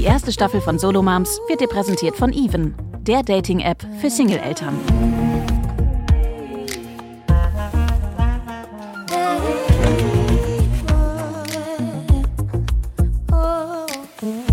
[0.00, 4.74] Die erste Staffel von Solo Moms wird dir präsentiert von Even, der Dating-App für Single-Eltern.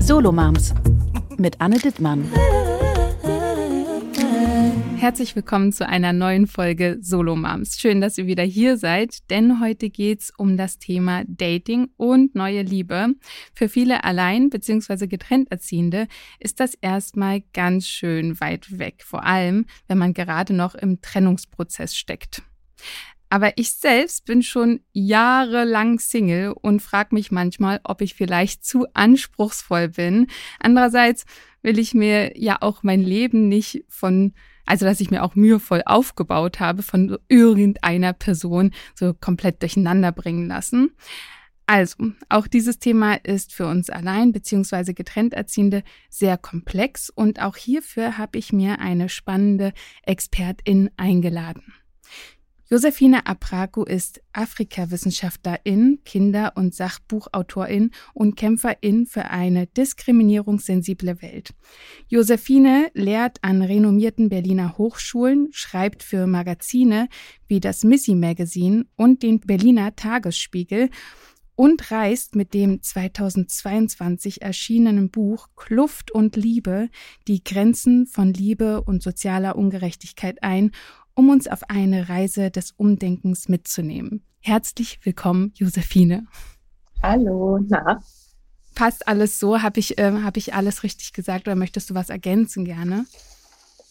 [0.01, 0.73] Solo Moms
[1.37, 2.29] mit Anne Dittmann.
[4.97, 7.79] Herzlich willkommen zu einer neuen Folge Solo Moms.
[7.79, 12.63] Schön, dass ihr wieder hier seid, denn heute geht's um das Thema Dating und neue
[12.63, 13.13] Liebe.
[13.53, 15.05] Für viele allein bzw.
[15.05, 16.07] getrennt Erziehende
[16.39, 21.95] ist das erstmal ganz schön weit weg, vor allem wenn man gerade noch im Trennungsprozess
[21.95, 22.41] steckt.
[23.29, 28.87] Aber ich selbst bin schon jahrelang Single und frage mich manchmal, ob ich vielleicht zu
[28.95, 30.25] anspruchsvoll bin.
[30.59, 31.25] Andererseits
[31.61, 34.33] will ich mir ja auch mein Leben nicht von
[34.67, 40.47] also, dass ich mir auch mühevoll aufgebaut habe von irgendeiner Person so komplett durcheinander bringen
[40.47, 40.91] lassen.
[41.65, 44.93] Also, auch dieses Thema ist für uns allein bzw.
[44.93, 51.73] getrennt Erziehende sehr komplex und auch hierfür habe ich mir eine spannende Expertin eingeladen.
[52.69, 61.51] Josephine Apraku ist Afrikawissenschaftlerin, Kinder- und Sachbuchautorin und Kämpferin für eine diskriminierungssensible Welt.
[62.09, 67.07] Josephine lehrt an renommierten Berliner Hochschulen, schreibt für Magazine
[67.47, 70.89] wie das Missy Magazine und den Berliner Tagesspiegel
[71.55, 76.89] und reist mit dem 2022 erschienenen Buch Kluft und Liebe
[77.29, 80.71] die Grenzen von Liebe und sozialer Ungerechtigkeit ein
[81.17, 84.23] um uns auf eine Reise des Umdenkens mitzunehmen.
[84.39, 86.27] Herzlich willkommen, Josephine.
[87.01, 88.01] Hallo, na?
[88.75, 89.63] Passt alles so?
[89.63, 93.07] Habe ich, äh, hab ich alles richtig gesagt oder möchtest du was ergänzen gerne?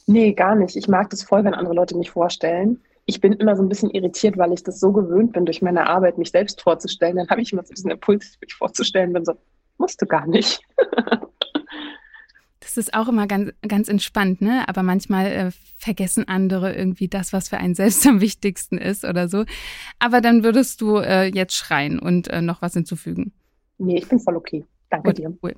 [0.07, 0.77] Nee, gar nicht.
[0.77, 2.81] Ich mag das voll, wenn andere Leute mich vorstellen.
[3.07, 5.89] Ich bin immer so ein bisschen irritiert, weil ich das so gewöhnt bin, durch meine
[5.89, 7.17] Arbeit mich selbst vorzustellen.
[7.17, 9.33] Dann habe ich immer so diesen Impuls, mich vorzustellen, bin so,
[9.79, 10.61] musst du gar nicht.
[12.67, 14.69] Das ist auch immer ganz, ganz entspannt, ne?
[14.69, 19.29] Aber manchmal äh, vergessen andere irgendwie das, was für einen selbst am wichtigsten ist oder
[19.29, 19.45] so.
[19.99, 23.33] Aber dann würdest du äh, jetzt schreien und äh, noch was hinzufügen.
[23.79, 24.65] Nee, ich bin voll okay.
[24.89, 25.37] Danke dir.
[25.43, 25.55] Cool.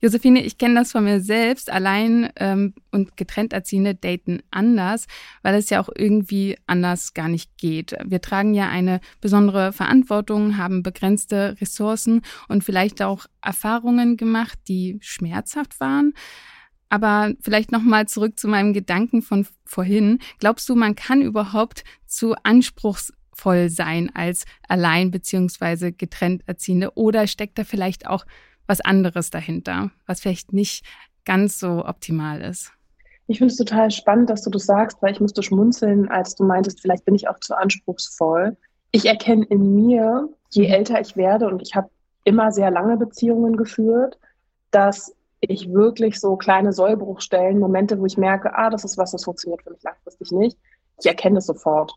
[0.00, 1.70] Josephine, ich kenne das von mir selbst.
[1.70, 5.06] Allein ähm, und getrennt Erziehende daten anders,
[5.42, 7.96] weil es ja auch irgendwie anders gar nicht geht.
[8.04, 14.98] Wir tragen ja eine besondere Verantwortung, haben begrenzte Ressourcen und vielleicht auch Erfahrungen gemacht, die
[15.00, 16.14] schmerzhaft waren.
[16.88, 20.20] Aber vielleicht nochmal zurück zu meinem Gedanken von vorhin.
[20.38, 26.96] Glaubst du, man kann überhaupt zu anspruchsvoll sein als allein beziehungsweise getrennt Erziehende?
[26.96, 28.24] Oder steckt da vielleicht auch
[28.68, 30.84] was anderes dahinter, was vielleicht nicht
[31.24, 32.72] ganz so optimal ist.
[33.26, 36.44] Ich finde es total spannend, dass du das sagst, weil ich musste schmunzeln, als du
[36.44, 38.56] meintest, vielleicht bin ich auch zu anspruchsvoll.
[38.90, 40.72] Ich erkenne in mir, je mhm.
[40.72, 41.90] älter ich werde, und ich habe
[42.24, 44.18] immer sehr lange Beziehungen geführt,
[44.70, 49.24] dass ich wirklich so kleine Sollbruchstellen, Momente, wo ich merke, ah, das ist was, das
[49.24, 50.58] funktioniert für mich langfristig nicht.
[51.00, 51.92] Ich erkenne es sofort.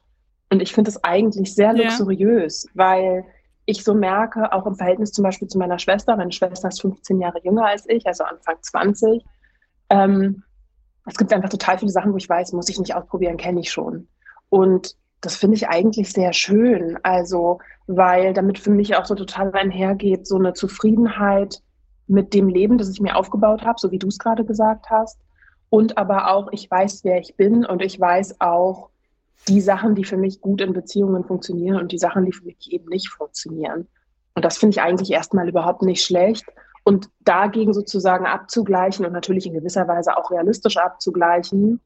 [0.49, 2.71] Und ich finde es eigentlich sehr luxuriös, ja.
[2.73, 3.25] weil
[3.71, 7.19] ich so merke, auch im Verhältnis zum Beispiel zu meiner Schwester, meine Schwester ist 15
[7.19, 9.23] Jahre jünger als ich, also Anfang 20,
[9.89, 10.43] ähm,
[11.05, 13.71] es gibt einfach total viele Sachen, wo ich weiß, muss ich nicht ausprobieren, kenne ich
[13.71, 14.07] schon.
[14.49, 19.51] Und das finde ich eigentlich sehr schön, also weil damit für mich auch so total
[19.53, 21.61] einhergeht, so eine Zufriedenheit
[22.07, 25.19] mit dem Leben, das ich mir aufgebaut habe, so wie du es gerade gesagt hast.
[25.69, 28.89] Und aber auch, ich weiß, wer ich bin und ich weiß auch,
[29.47, 32.71] die Sachen, die für mich gut in Beziehungen funktionieren und die Sachen, die für mich
[32.71, 33.87] eben nicht funktionieren.
[34.35, 36.45] Und das finde ich eigentlich erstmal überhaupt nicht schlecht.
[36.83, 41.79] Und dagegen sozusagen abzugleichen und natürlich in gewisser Weise auch realistisch abzugleichen,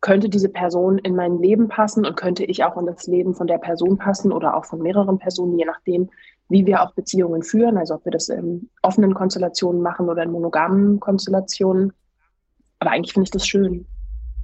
[0.00, 3.46] könnte diese Person in mein Leben passen und könnte ich auch in das Leben von
[3.46, 6.10] der Person passen oder auch von mehreren Personen, je nachdem,
[6.48, 10.30] wie wir auch Beziehungen führen, also ob wir das in offenen Konstellationen machen oder in
[10.30, 11.92] monogamen Konstellationen.
[12.78, 13.86] Aber eigentlich finde ich das schön.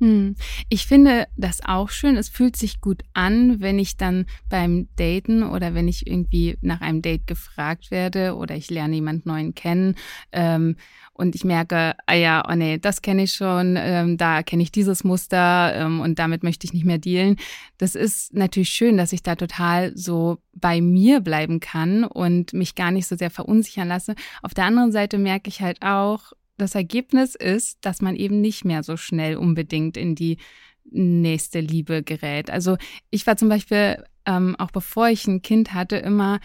[0.01, 0.35] Hm.
[0.69, 2.17] Ich finde das auch schön.
[2.17, 6.81] Es fühlt sich gut an, wenn ich dann beim Daten oder wenn ich irgendwie nach
[6.81, 9.95] einem Date gefragt werde oder ich lerne jemand Neuen kennen
[10.33, 10.77] ähm,
[11.13, 14.73] und ich merke, ah ja, oh nee, das kenne ich schon, ähm, da kenne ich
[14.73, 17.37] dieses Muster ähm, und damit möchte ich nicht mehr dealen.
[17.79, 22.75] Das ist natürlich schön, dass ich da total so bei mir bleiben kann und mich
[22.75, 24.17] gar nicht so sehr verunsichern lasse.
[24.43, 28.65] Auf der anderen Seite merke ich halt auch, das Ergebnis ist, dass man eben nicht
[28.65, 30.39] mehr so schnell unbedingt in die
[30.85, 32.51] nächste Liebe gerät.
[32.51, 32.77] Also
[33.11, 36.41] ich war zum Beispiel, ähm, auch bevor ich ein Kind hatte, immer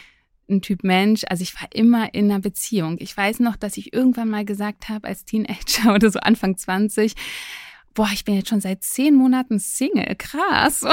[0.50, 2.98] ein Typ Mensch, also ich war immer in einer Beziehung.
[3.00, 7.14] Ich weiß noch, dass ich irgendwann mal gesagt habe, als Teenager oder so Anfang 20,
[8.00, 10.86] boah, ich bin jetzt schon seit zehn Monaten Single, krass.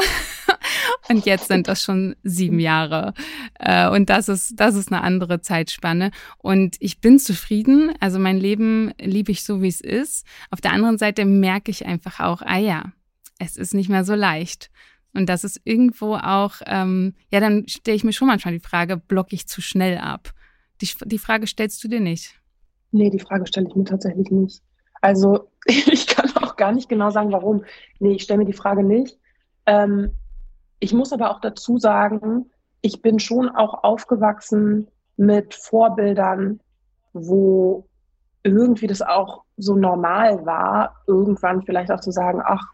[1.08, 3.14] Und jetzt sind das schon sieben Jahre.
[3.60, 6.10] Äh, und das ist, das ist eine andere Zeitspanne.
[6.38, 7.94] Und ich bin zufrieden.
[8.00, 10.26] Also mein Leben liebe ich so, wie es ist.
[10.50, 12.90] Auf der anderen Seite merke ich einfach auch, ah ja,
[13.38, 14.72] es ist nicht mehr so leicht.
[15.14, 18.96] Und das ist irgendwo auch, ähm, ja, dann stelle ich mir schon manchmal die Frage,
[18.96, 20.34] blocke ich zu schnell ab?
[20.80, 22.34] Die, die Frage stellst du dir nicht?
[22.90, 24.60] Nee, die Frage stelle ich mir tatsächlich nicht.
[25.02, 26.25] Also ich kann
[26.56, 27.64] gar nicht genau sagen, warum.
[27.98, 29.18] Nee, ich stelle mir die Frage nicht.
[29.66, 30.12] Ähm,
[30.80, 32.50] ich muss aber auch dazu sagen,
[32.82, 36.60] ich bin schon auch aufgewachsen mit Vorbildern,
[37.12, 37.86] wo
[38.42, 42.64] irgendwie das auch so normal war, irgendwann vielleicht auch zu sagen, ach,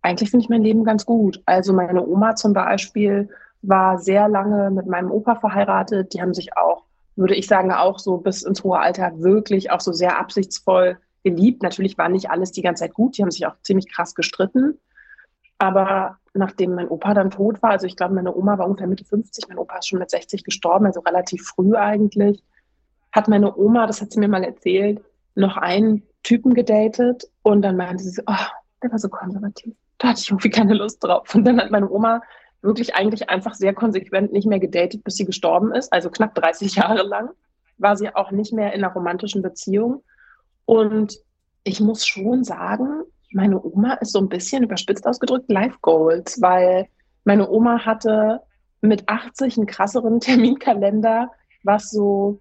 [0.00, 1.42] eigentlich finde ich mein Leben ganz gut.
[1.46, 3.28] Also meine Oma zum Beispiel
[3.62, 6.14] war sehr lange mit meinem Opa verheiratet.
[6.14, 6.84] Die haben sich auch,
[7.16, 11.62] würde ich sagen, auch so bis ins hohe Alter wirklich auch so sehr absichtsvoll geliebt.
[11.62, 13.16] Natürlich war nicht alles die ganze Zeit gut.
[13.16, 14.78] Die haben sich auch ziemlich krass gestritten.
[15.58, 19.04] Aber nachdem mein Opa dann tot war, also ich glaube, meine Oma war ungefähr Mitte
[19.04, 22.42] 50, mein Opa ist schon mit 60 gestorben, also relativ früh eigentlich,
[23.12, 25.00] hat meine Oma, das hat sie mir mal erzählt,
[25.34, 28.46] noch einen Typen gedatet und dann meinte sie, oh,
[28.82, 29.74] der war so konservativ.
[29.98, 31.32] Da hatte ich irgendwie keine Lust drauf.
[31.34, 32.22] Und dann hat meine Oma
[32.62, 35.92] wirklich eigentlich einfach sehr konsequent nicht mehr gedatet, bis sie gestorben ist.
[35.92, 37.30] Also knapp 30 Jahre lang
[37.78, 40.02] war sie auch nicht mehr in einer romantischen Beziehung.
[40.64, 41.16] Und
[41.64, 46.86] ich muss schon sagen, meine Oma ist so ein bisschen überspitzt ausgedrückt Life Goals, weil
[47.24, 48.40] meine Oma hatte
[48.80, 51.30] mit 80 einen krasseren Terminkalender,
[51.62, 52.40] was so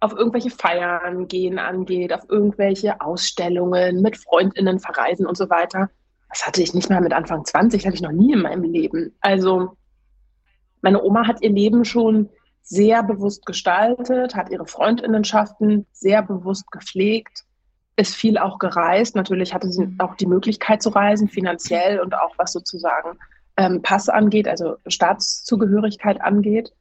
[0.00, 5.90] auf irgendwelche Feiern gehen angeht, auf irgendwelche Ausstellungen, mit Freundinnen verreisen und so weiter.
[6.28, 9.14] Das hatte ich nicht mal mit Anfang 20, hatte ich noch nie in meinem Leben.
[9.20, 9.76] Also
[10.80, 12.30] meine Oma hat ihr Leben schon
[12.62, 17.44] sehr bewusst gestaltet, hat ihre Freundinnenschaften sehr bewusst gepflegt
[17.96, 19.16] ist viel auch gereist.
[19.16, 23.18] Natürlich hatte sie auch die Möglichkeit zu reisen, finanziell und auch was sozusagen
[23.56, 26.72] ähm, Pass angeht, also Staatszugehörigkeit angeht.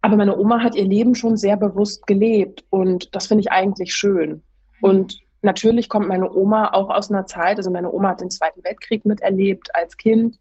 [0.00, 3.94] Aber meine Oma hat ihr Leben schon sehr bewusst gelebt und das finde ich eigentlich
[3.94, 4.42] schön.
[4.80, 8.62] Und natürlich kommt meine Oma auch aus einer Zeit, also meine Oma hat den Zweiten
[8.64, 10.38] Weltkrieg miterlebt als Kind.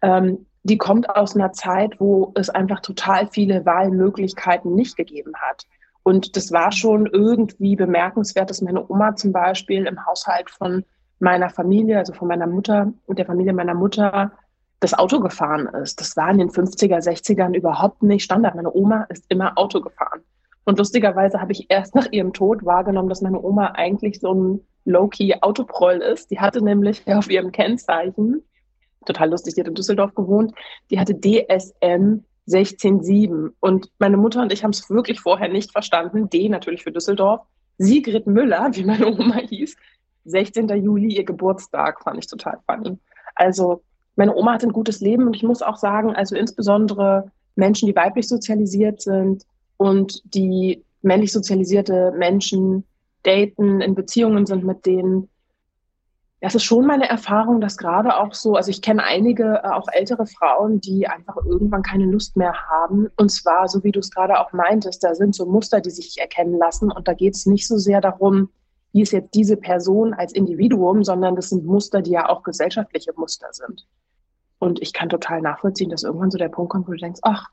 [0.00, 5.64] Ähm, die kommt aus einer Zeit, wo es einfach total viele Wahlmöglichkeiten nicht gegeben hat.
[6.04, 10.84] Und das war schon irgendwie bemerkenswert, dass meine Oma zum Beispiel im Haushalt von
[11.18, 14.32] meiner Familie, also von meiner Mutter und der Familie meiner Mutter,
[14.80, 15.98] das Auto gefahren ist.
[15.98, 18.54] Das war in den 50er, 60ern überhaupt nicht Standard.
[18.54, 20.20] Meine Oma ist immer Auto gefahren.
[20.64, 24.60] Und lustigerweise habe ich erst nach ihrem Tod wahrgenommen, dass meine Oma eigentlich so ein
[24.84, 26.30] low-key Autoproll ist.
[26.30, 28.42] Die hatte nämlich auf ihrem Kennzeichen,
[29.06, 30.52] total lustig, die hat in Düsseldorf gewohnt,
[30.90, 33.52] die hatte DSM 16,7.
[33.60, 36.28] Und meine Mutter und ich haben es wirklich vorher nicht verstanden.
[36.28, 37.40] D natürlich für Düsseldorf.
[37.78, 39.76] Sigrid Müller, wie meine Oma hieß,
[40.26, 40.68] 16.
[40.82, 42.98] Juli, ihr Geburtstag, fand ich total funny.
[43.34, 43.82] Also
[44.16, 47.96] meine Oma hat ein gutes Leben und ich muss auch sagen, also insbesondere Menschen, die
[47.96, 49.44] weiblich sozialisiert sind
[49.76, 52.84] und die männlich sozialisierte Menschen
[53.22, 55.28] daten, in Beziehungen sind mit denen,
[56.44, 59.88] das ist schon meine Erfahrung, dass gerade auch so, also ich kenne einige, äh, auch
[59.90, 63.08] ältere Frauen, die einfach irgendwann keine Lust mehr haben.
[63.16, 66.18] Und zwar, so wie du es gerade auch meintest, da sind so Muster, die sich
[66.20, 66.92] erkennen lassen.
[66.92, 68.50] Und da geht es nicht so sehr darum,
[68.92, 73.14] wie ist jetzt diese Person als Individuum, sondern das sind Muster, die ja auch gesellschaftliche
[73.16, 73.86] Muster sind.
[74.58, 77.48] Und ich kann total nachvollziehen, dass irgendwann so der Punkt kommt, wo du denkst, ach,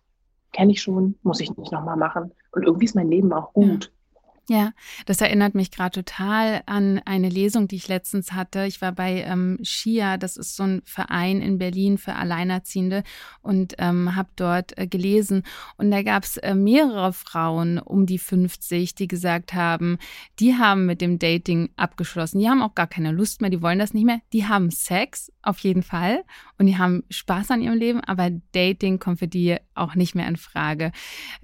[0.52, 2.34] kenne ich schon, muss ich nicht nochmal machen.
[2.52, 3.86] Und irgendwie ist mein Leben auch gut.
[3.86, 4.01] Ja.
[4.50, 4.74] Ja,
[5.06, 8.66] das erinnert mich gerade total an eine Lesung, die ich letztens hatte.
[8.66, 13.04] Ich war bei ähm, Shia, das ist so ein Verein in Berlin für Alleinerziehende
[13.44, 15.44] und ähm, habe dort äh, gelesen.
[15.78, 20.00] Und da gab es äh, mehrere Frauen um die 50, die gesagt haben,
[20.40, 22.40] die haben mit dem Dating abgeschlossen.
[22.40, 24.22] Die haben auch gar keine Lust mehr, die wollen das nicht mehr.
[24.34, 26.24] Die haben Sex, auf jeden Fall.
[26.58, 30.28] Und die haben Spaß an ihrem Leben, aber Dating kommt für die auch nicht mehr
[30.28, 30.92] in Frage.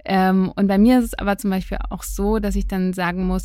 [0.04, 3.26] Ähm, und bei mir ist es aber zum Beispiel auch so, dass ich dann sagen
[3.26, 3.44] muss,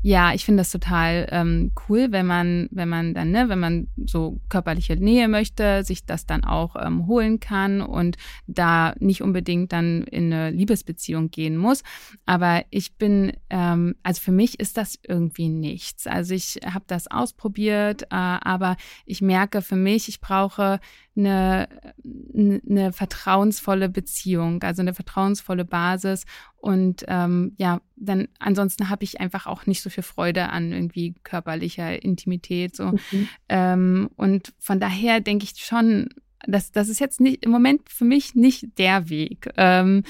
[0.00, 3.88] ja, ich finde das total ähm, cool, wenn man, wenn man dann, ne, wenn man
[4.06, 9.72] so körperliche Nähe möchte, sich das dann auch ähm, holen kann und da nicht unbedingt
[9.72, 11.82] dann in eine Liebesbeziehung gehen muss.
[12.26, 16.06] Aber ich bin, ähm, also für mich ist das irgendwie nichts.
[16.06, 20.78] Also ich habe das ausprobiert, äh, aber ich merke für mich, ich brauche
[21.18, 21.68] eine,
[22.34, 26.24] eine vertrauensvolle Beziehung, also eine vertrauensvolle Basis.
[26.56, 31.14] Und ähm, ja, dann ansonsten habe ich einfach auch nicht so viel Freude an irgendwie
[31.22, 32.76] körperlicher Intimität.
[32.76, 32.92] So.
[32.92, 33.28] Mhm.
[33.48, 36.08] Ähm, und von daher denke ich schon,
[36.46, 39.50] dass das ist jetzt nicht im Moment für mich nicht der Weg.
[39.56, 40.04] Ähm,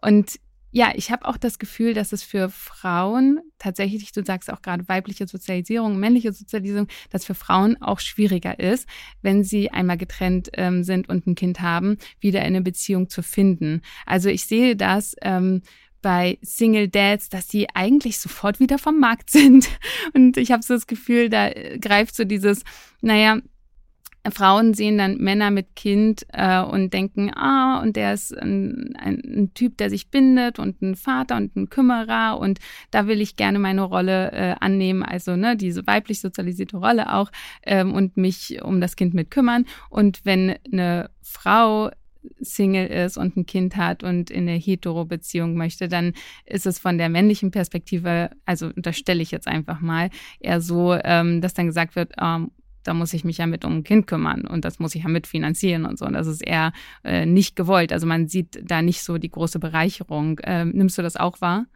[0.00, 0.38] und
[0.72, 4.88] ja, ich habe auch das Gefühl, dass es für Frauen tatsächlich, du sagst auch gerade
[4.88, 8.88] weibliche Sozialisierung, männliche Sozialisierung, dass für Frauen auch schwieriger ist,
[9.22, 13.22] wenn sie einmal getrennt ähm, sind und ein Kind haben, wieder in eine Beziehung zu
[13.22, 13.82] finden.
[14.06, 15.62] Also ich sehe das ähm,
[16.02, 19.68] bei Single Dads, dass die eigentlich sofort wieder vom Markt sind.
[20.14, 21.50] Und ich habe so das Gefühl, da
[21.80, 22.62] greift so dieses,
[23.00, 23.40] naja,
[24.28, 29.22] Frauen sehen dann Männer mit Kind äh, und denken, ah, und der ist ein, ein,
[29.24, 32.58] ein, Typ, der sich bindet und ein Vater und ein Kümmerer und
[32.90, 37.30] da will ich gerne meine Rolle äh, annehmen, also ne, diese weiblich sozialisierte Rolle auch
[37.62, 39.64] ähm, und mich um das Kind mit kümmern.
[39.88, 41.90] Und wenn eine Frau
[42.40, 46.12] Single ist und ein Kind hat und in eine Hetero-Beziehung möchte, dann
[46.44, 51.40] ist es von der männlichen Perspektive, also unterstelle ich jetzt einfach mal, eher so, ähm,
[51.40, 52.50] dass dann gesagt wird, ähm,
[52.84, 55.08] da muss ich mich ja mit um ein Kind kümmern und das muss ich ja
[55.08, 56.06] mitfinanzieren und so.
[56.06, 56.72] Und das ist eher
[57.04, 57.92] äh, nicht gewollt.
[57.92, 60.40] Also man sieht da nicht so die große Bereicherung.
[60.44, 61.66] Ähm, nimmst du das auch wahr?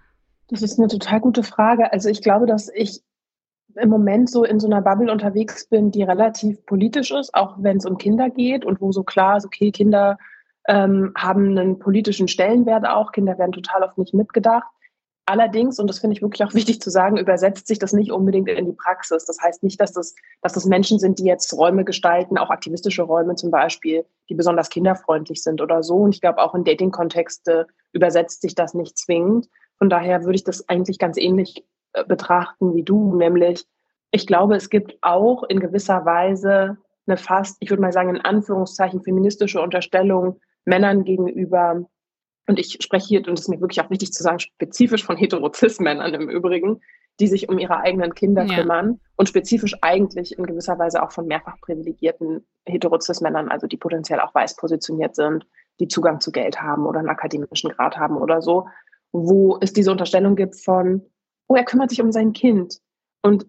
[0.49, 1.93] Das ist eine total gute Frage.
[1.93, 3.01] Also ich glaube, dass ich
[3.77, 7.79] im Moment so in so einer Bubble unterwegs bin, die relativ politisch ist, auch wenn
[7.79, 10.19] es um Kinder geht und wo so klar ist, okay, Kinder
[10.69, 14.67] ähm, haben einen politischen Stellenwert auch, Kinder werden total oft nicht mitgedacht.
[15.27, 18.49] Allerdings, und das finde ich wirklich auch wichtig zu sagen, übersetzt sich das nicht unbedingt
[18.49, 19.25] in die Praxis.
[19.25, 23.03] Das heißt nicht, dass das, dass das Menschen sind, die jetzt Räume gestalten, auch aktivistische
[23.03, 25.97] Räume zum Beispiel, die besonders kinderfreundlich sind oder so.
[25.97, 29.49] Und ich glaube, auch in Dating-Kontexte übersetzt sich das nicht zwingend.
[29.79, 31.65] Von daher würde ich das eigentlich ganz ähnlich
[31.95, 33.67] äh, betrachten wie du, nämlich
[34.15, 36.77] ich glaube, es gibt auch in gewisser Weise
[37.07, 41.85] eine fast, ich würde mal sagen, in Anführungszeichen feministische Unterstellung Männern gegenüber,
[42.47, 45.17] und ich spreche hier, und es ist mir wirklich auch wichtig zu sagen, spezifisch von
[45.17, 46.81] Heterozis-Männern im Übrigen,
[47.21, 48.57] die sich um ihre eigenen Kinder ja.
[48.57, 54.21] kümmern und spezifisch eigentlich in gewisser Weise auch von mehrfach privilegierten Heterozis-Männern, also die potenziell
[54.21, 55.47] auch weiß positioniert sind,
[55.81, 58.67] die Zugang zu Geld haben oder einen akademischen Grad haben oder so,
[59.13, 61.03] wo es diese Unterstellung gibt von,
[61.47, 62.79] oh, er kümmert sich um sein Kind.
[63.23, 63.47] Und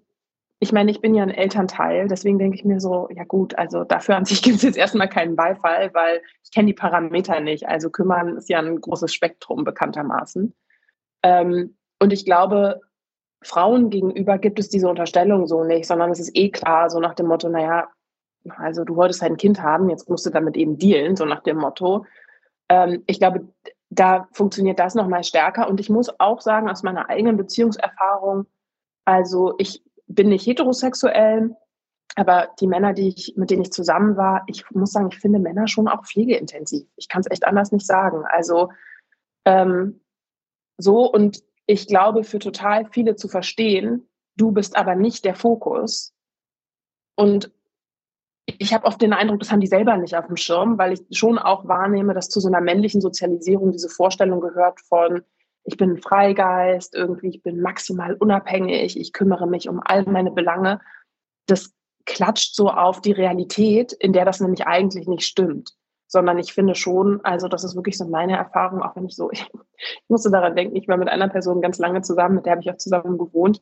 [0.65, 3.83] ich meine, ich bin ja ein Elternteil, deswegen denke ich mir so, ja gut, also
[3.83, 7.67] dafür an sich gibt es jetzt erstmal keinen Beifall, weil ich kenne die Parameter nicht.
[7.67, 10.55] Also kümmern ist ja ein großes Spektrum bekanntermaßen.
[11.21, 12.81] Ähm, und ich glaube,
[13.43, 17.13] Frauen gegenüber gibt es diese Unterstellung so nicht, sondern es ist eh klar, so nach
[17.13, 17.89] dem Motto, naja,
[18.57, 21.57] also du wolltest ein Kind haben, jetzt musst du damit eben dealen, so nach dem
[21.57, 22.05] Motto.
[22.69, 23.47] Ähm, ich glaube,
[23.91, 25.69] da funktioniert das nochmal stärker.
[25.69, 28.47] Und ich muss auch sagen, aus meiner eigenen Beziehungserfahrung,
[29.05, 31.55] also ich bin nicht heterosexuell,
[32.15, 35.39] aber die Männer, die ich, mit denen ich zusammen war, ich muss sagen, ich finde
[35.39, 36.87] Männer schon auch pflegeintensiv.
[36.95, 38.23] Ich kann es echt anders nicht sagen.
[38.25, 38.71] Also
[39.45, 40.01] ähm,
[40.77, 44.07] so und ich glaube, für total viele zu verstehen,
[44.37, 46.13] du bist aber nicht der Fokus.
[47.15, 47.51] Und
[48.45, 51.17] ich habe oft den Eindruck, das haben die selber nicht auf dem Schirm, weil ich
[51.17, 55.23] schon auch wahrnehme, dass zu so einer männlichen Sozialisierung diese Vorstellung gehört von,
[55.65, 60.31] ich bin ein Freigeist, irgendwie, ich bin maximal unabhängig, ich kümmere mich um all meine
[60.31, 60.79] Belange.
[61.47, 61.73] Das
[62.05, 65.71] klatscht so auf die Realität, in der das nämlich eigentlich nicht stimmt.
[66.07, 69.31] Sondern ich finde schon, also das ist wirklich so meine Erfahrung, auch wenn ich so,
[69.31, 69.43] ich,
[70.07, 72.71] musste daran denken, ich war mit einer Person ganz lange zusammen, mit der habe ich
[72.71, 73.61] auch zusammen gewohnt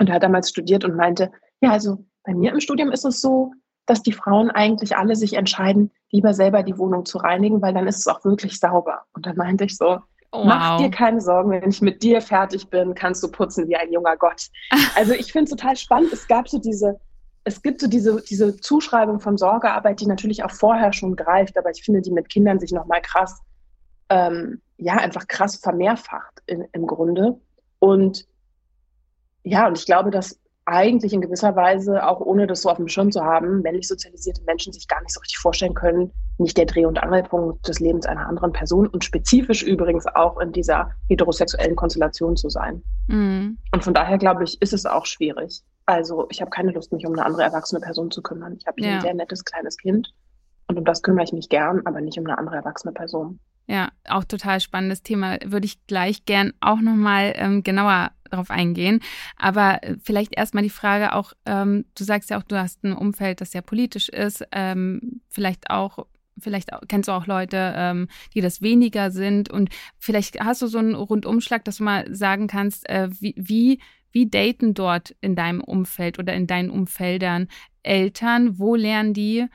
[0.00, 3.52] und hat damals studiert und meinte, ja, also bei mir im Studium ist es so,
[3.86, 7.86] dass die Frauen eigentlich alle sich entscheiden, lieber selber die Wohnung zu reinigen, weil dann
[7.86, 9.02] ist es auch wirklich sauber.
[9.12, 10.00] Und dann meinte ich so,
[10.32, 10.46] Wow.
[10.46, 13.92] Mach dir keine Sorgen, wenn ich mit dir fertig bin, kannst du putzen wie ein
[13.92, 14.48] junger Gott.
[14.96, 16.12] Also ich finde es total spannend.
[16.12, 16.98] Es gab so diese,
[17.44, 21.70] es gibt so diese, diese Zuschreibung von Sorgearbeit, die natürlich auch vorher schon greift, aber
[21.70, 23.42] ich finde die mit Kindern sich nochmal krass,
[24.08, 27.38] ähm, ja, einfach krass vermehrfacht in, im Grunde.
[27.78, 28.26] Und
[29.44, 32.88] ja, und ich glaube, dass eigentlich in gewisser Weise, auch ohne das so auf dem
[32.88, 36.66] Schirm zu haben, männlich sozialisierte Menschen sich gar nicht so richtig vorstellen können, nicht der
[36.66, 41.74] Dreh- und Angelpunkt des Lebens einer anderen Person und spezifisch übrigens auch in dieser heterosexuellen
[41.74, 42.82] Konstellation zu sein.
[43.08, 43.58] Mhm.
[43.72, 45.62] Und von daher glaube ich, ist es auch schwierig.
[45.86, 48.56] Also ich habe keine Lust, mich um eine andere erwachsene Person zu kümmern.
[48.58, 48.94] Ich habe hier ja.
[48.96, 50.14] ein sehr nettes kleines Kind
[50.68, 53.40] und um das kümmere ich mich gern, aber nicht um eine andere erwachsene Person.
[53.66, 55.38] Ja, auch total spannendes Thema.
[55.44, 59.00] Würde ich gleich gern auch nochmal ähm, genauer darauf eingehen.
[59.36, 62.92] Aber äh, vielleicht erstmal die Frage auch, ähm, du sagst ja auch, du hast ein
[62.92, 66.06] Umfeld, das sehr politisch ist, ähm, vielleicht auch
[66.38, 69.50] Vielleicht auch, kennst du auch Leute, ähm, die das weniger sind.
[69.50, 73.80] Und vielleicht hast du so einen Rundumschlag, dass du mal sagen kannst, äh, wie, wie,
[74.12, 77.48] wie daten dort in deinem Umfeld oder in deinen Umfeldern
[77.82, 78.58] Eltern?
[78.58, 79.46] Wo lernen die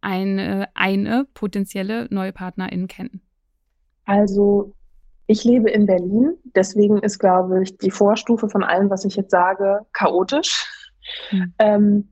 [0.00, 3.20] eine, eine potenzielle neue Partnerin kennen?
[4.04, 4.74] Also
[5.32, 9.30] ich lebe in Berlin, deswegen ist, glaube ich, die Vorstufe von allem, was ich jetzt
[9.32, 10.70] sage, chaotisch.
[11.32, 11.54] Mhm.
[11.58, 12.08] Ähm,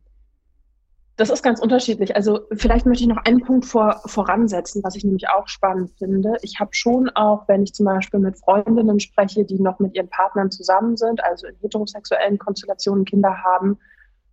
[1.16, 2.16] Das ist ganz unterschiedlich.
[2.16, 6.36] Also vielleicht möchte ich noch einen Punkt vor, voransetzen, was ich nämlich auch spannend finde.
[6.40, 10.08] Ich habe schon auch, wenn ich zum Beispiel mit Freundinnen spreche, die noch mit ihren
[10.08, 13.78] Partnern zusammen sind, also in heterosexuellen Konstellationen Kinder haben,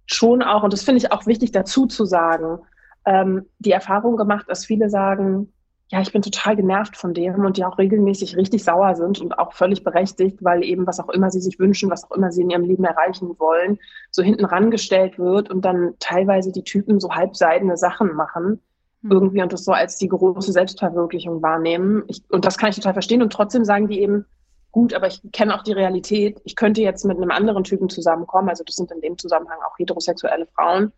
[0.05, 2.59] schon auch, und das finde ich auch wichtig dazu zu sagen,
[3.05, 5.51] ähm, die Erfahrung gemacht, dass viele sagen,
[5.89, 9.39] ja, ich bin total genervt von dem und die auch regelmäßig richtig sauer sind und
[9.39, 12.41] auch völlig berechtigt, weil eben was auch immer sie sich wünschen, was auch immer sie
[12.41, 13.79] in ihrem Leben erreichen wollen,
[14.11, 18.59] so hinten rangestellt wird und dann teilweise die Typen so halbseidene Sachen machen
[19.01, 19.11] mhm.
[19.11, 22.03] irgendwie und das so als die große Selbstverwirklichung wahrnehmen.
[22.07, 24.25] Ich, und das kann ich total verstehen und trotzdem sagen die eben,
[24.71, 26.41] gut, aber ich kenne auch die Realität.
[26.43, 29.79] Ich könnte jetzt mit einem anderen Typen zusammenkommen, also das sind in dem Zusammenhang auch
[29.79, 30.91] heterosexuelle Frauen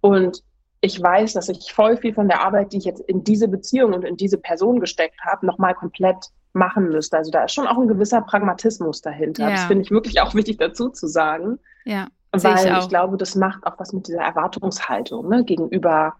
[0.00, 0.42] und
[0.86, 3.92] ich weiß, dass ich voll viel von der Arbeit, die ich jetzt in diese Beziehung
[3.92, 7.18] und in diese Person gesteckt habe, nochmal komplett machen müsste.
[7.18, 9.44] Also da ist schon auch ein gewisser Pragmatismus dahinter.
[9.44, 9.50] Ja.
[9.50, 11.58] Das finde ich wirklich auch wichtig dazu zu sagen.
[11.84, 12.08] Ja.
[12.32, 16.14] Weil ich, ich, glaube, das macht auch was mit dieser Erwartungshaltung ne, gegenüber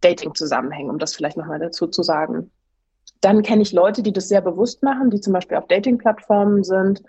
[0.00, 2.50] Dating-Zusammenhängen, um das vielleicht nochmal dazu zu sagen.
[3.20, 7.02] Dann kenne ich Leute, die das sehr bewusst machen, die zum Beispiel auf Dating-Plattformen sind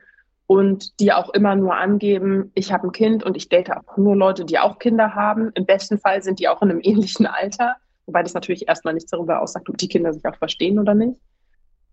[0.48, 4.16] und die auch immer nur angeben, ich habe ein Kind und ich date auch nur
[4.16, 5.52] Leute, die auch Kinder haben.
[5.56, 7.76] Im besten Fall sind die auch in einem ähnlichen Alter,
[8.06, 11.20] wobei das natürlich erstmal nichts darüber aussagt, ob die Kinder sich auch verstehen oder nicht.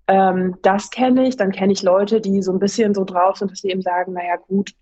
[0.06, 1.36] Ähm, das kenne ich.
[1.36, 4.12] Dann kenne ich Leute, die so ein bisschen so drauf sind, dass sie eben sagen,
[4.12, 4.72] naja gut,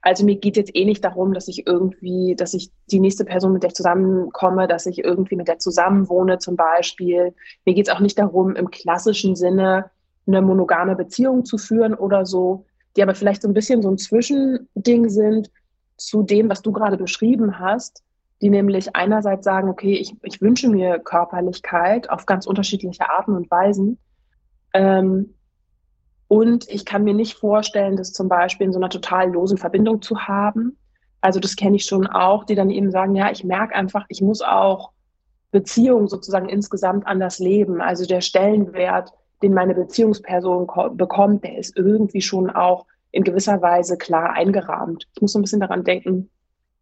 [0.00, 3.52] also mir geht jetzt eh nicht darum, dass ich irgendwie, dass ich die nächste Person,
[3.52, 7.34] mit der ich zusammenkomme, dass ich irgendwie mit der zusammenwohne zum Beispiel.
[7.66, 9.90] Mir geht es auch nicht darum, im klassischen Sinne
[10.26, 12.64] eine monogame Beziehung zu führen oder so,
[12.96, 15.50] die aber vielleicht so ein bisschen so ein Zwischending sind
[15.96, 18.02] zu dem, was du gerade beschrieben hast,
[18.40, 23.50] die nämlich einerseits sagen, okay, ich, ich wünsche mir Körperlichkeit auf ganz unterschiedliche Arten und
[23.50, 23.98] Weisen.
[24.72, 25.34] Ähm,
[26.28, 30.02] und ich kann mir nicht vorstellen, das zum Beispiel in so einer total losen Verbindung
[30.02, 30.76] zu haben.
[31.20, 34.20] Also das kenne ich schon auch, die dann eben sagen, ja, ich merke einfach, ich
[34.20, 34.92] muss auch
[35.50, 37.80] Beziehungen sozusagen insgesamt anders leben.
[37.80, 40.66] Also der Stellenwert den meine Beziehungsperson
[40.96, 45.08] bekommt, der ist irgendwie schon auch in gewisser Weise klar eingerahmt.
[45.14, 46.30] Ich muss so ein bisschen daran denken,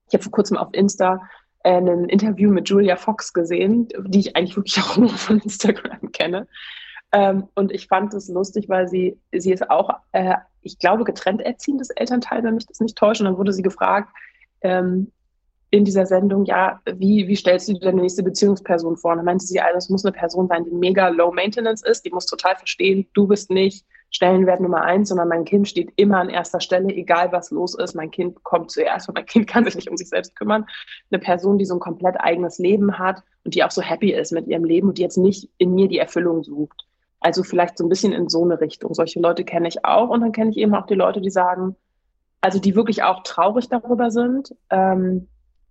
[0.08, 1.20] ich habe vor kurzem auf Insta
[1.64, 6.12] äh, ein Interview mit Julia Fox gesehen, die ich eigentlich wirklich auch nur von Instagram
[6.12, 6.46] kenne.
[7.12, 11.40] Ähm, und ich fand es lustig, weil sie, sie ist auch, äh, ich glaube, getrennt
[11.40, 13.20] erziehendes Elternteil, wenn mich das nicht täuscht.
[13.20, 14.10] Und dann wurde sie gefragt,
[14.62, 15.12] ähm,
[15.70, 19.12] in dieser Sendung, ja, wie, wie stellst du dir deine nächste Beziehungsperson vor?
[19.12, 22.04] Und dann meinte sie, also es muss eine Person sein, die mega low maintenance ist,
[22.04, 26.18] die muss total verstehen, du bist nicht Stellenwert Nummer eins, sondern mein Kind steht immer
[26.18, 27.94] an erster Stelle, egal was los ist.
[27.94, 30.64] Mein Kind kommt zuerst und mein Kind kann sich nicht um sich selbst kümmern.
[31.10, 34.32] Eine Person, die so ein komplett eigenes Leben hat und die auch so happy ist
[34.32, 36.86] mit ihrem Leben und die jetzt nicht in mir die Erfüllung sucht.
[37.20, 38.94] Also vielleicht so ein bisschen in so eine Richtung.
[38.94, 41.74] Solche Leute kenne ich auch und dann kenne ich eben auch die Leute, die sagen,
[42.40, 45.26] also die wirklich auch traurig darüber sind, ähm,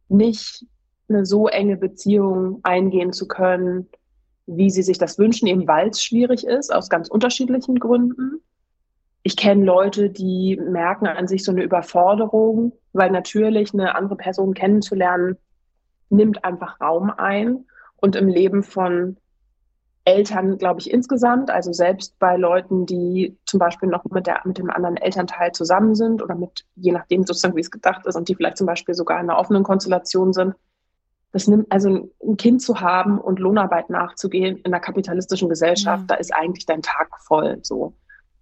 [0.09, 0.65] nicht
[1.07, 3.87] eine so enge Beziehung eingehen zu können,
[4.47, 8.41] wie sie sich das wünschen, eben weil es schwierig ist, aus ganz unterschiedlichen Gründen.
[9.23, 14.53] Ich kenne Leute, die merken an sich so eine Überforderung, weil natürlich eine andere Person
[14.53, 15.37] kennenzulernen,
[16.09, 17.65] nimmt einfach Raum ein.
[17.97, 19.17] Und im Leben von
[20.05, 24.59] Eltern, glaube ich, insgesamt, also selbst bei Leuten, die zum Beispiel noch mit, der, mit
[24.59, 28.29] dem anderen Elternteil zusammen sind oder mit, je nachdem sozusagen, wie es gedacht ist, und
[28.29, 30.53] die vielleicht zum Beispiel sogar in einer offenen Konstellation sind,
[31.31, 36.07] das nimmt, also ein Kind zu haben und Lohnarbeit nachzugehen in einer kapitalistischen Gesellschaft, ja.
[36.07, 37.93] da ist eigentlich dein Tag voll, so.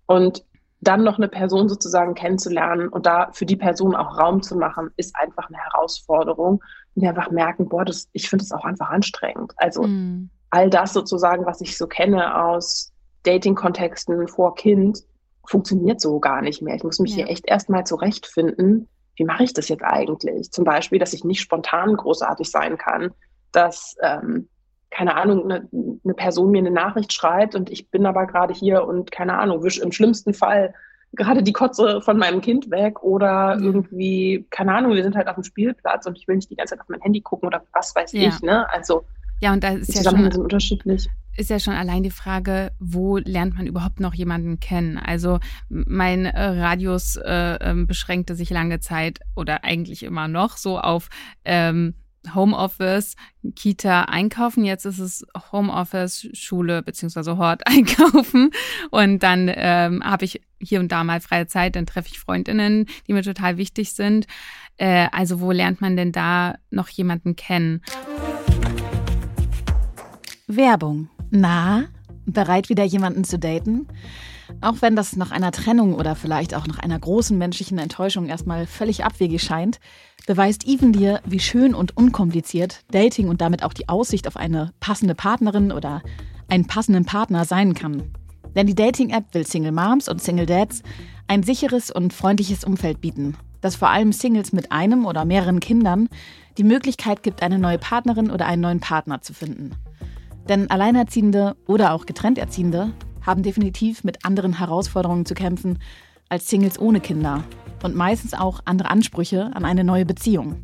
[0.05, 0.45] Und
[0.81, 4.91] dann noch eine Person sozusagen kennenzulernen und da für die Person auch Raum zu machen,
[4.97, 6.61] ist einfach eine Herausforderung.
[6.93, 9.53] Und die einfach merken, boah, das, ich finde es auch einfach anstrengend.
[9.55, 14.99] Also, mhm all das sozusagen, was ich so kenne aus Dating-Kontexten vor Kind,
[15.47, 16.75] funktioniert so gar nicht mehr.
[16.75, 17.17] Ich muss mich ja.
[17.17, 18.87] hier echt erstmal zurechtfinden.
[19.15, 20.51] Wie mache ich das jetzt eigentlich?
[20.51, 23.11] Zum Beispiel, dass ich nicht spontan großartig sein kann,
[23.51, 24.47] dass, ähm,
[24.91, 25.67] keine Ahnung, eine,
[26.03, 29.63] eine Person mir eine Nachricht schreibt und ich bin aber gerade hier und keine Ahnung,
[29.63, 30.75] wisch im schlimmsten Fall
[31.13, 35.35] gerade die Kotze von meinem Kind weg oder irgendwie, keine Ahnung, wir sind halt auf
[35.35, 37.95] dem Spielplatz und ich will nicht die ganze Zeit auf mein Handy gucken oder was
[37.95, 38.29] weiß ja.
[38.29, 38.71] ich, ne?
[38.71, 39.03] Also
[39.41, 41.07] ja, und da ist ja schon unterschiedlich.
[41.35, 44.99] Ist ja schon allein die Frage, wo lernt man überhaupt noch jemanden kennen?
[44.99, 50.79] Also mein äh, Radius äh, ähm, beschränkte sich lange Zeit oder eigentlich immer noch so
[50.79, 51.09] auf
[51.43, 51.95] ähm,
[52.33, 53.15] Homeoffice,
[53.55, 54.63] Kita einkaufen.
[54.63, 58.51] Jetzt ist es Homeoffice, Schule beziehungsweise Hort einkaufen.
[58.91, 62.85] Und dann ähm, habe ich hier und da mal freie Zeit, dann treffe ich Freundinnen,
[63.07, 64.27] die mir total wichtig sind.
[64.77, 67.81] Äh, also wo lernt man denn da noch jemanden kennen?
[70.55, 71.09] Werbung.
[71.31, 71.85] Na,
[72.25, 73.87] bereit wieder jemanden zu daten?
[74.61, 78.65] Auch wenn das nach einer Trennung oder vielleicht auch nach einer großen menschlichen Enttäuschung erstmal
[78.65, 79.79] völlig abwegig scheint,
[80.27, 84.71] beweist Even dir, wie schön und unkompliziert Dating und damit auch die Aussicht auf eine
[84.79, 86.01] passende Partnerin oder
[86.49, 88.11] einen passenden Partner sein kann.
[88.55, 90.83] Denn die Dating-App will Single Moms und Single Dads
[91.27, 96.09] ein sicheres und freundliches Umfeld bieten, das vor allem Singles mit einem oder mehreren Kindern
[96.57, 99.71] die Möglichkeit gibt, eine neue Partnerin oder einen neuen Partner zu finden.
[100.49, 105.79] Denn Alleinerziehende oder auch Getrennterziehende haben definitiv mit anderen Herausforderungen zu kämpfen
[106.29, 107.43] als Singles ohne Kinder
[107.83, 110.63] und meistens auch andere Ansprüche an eine neue Beziehung.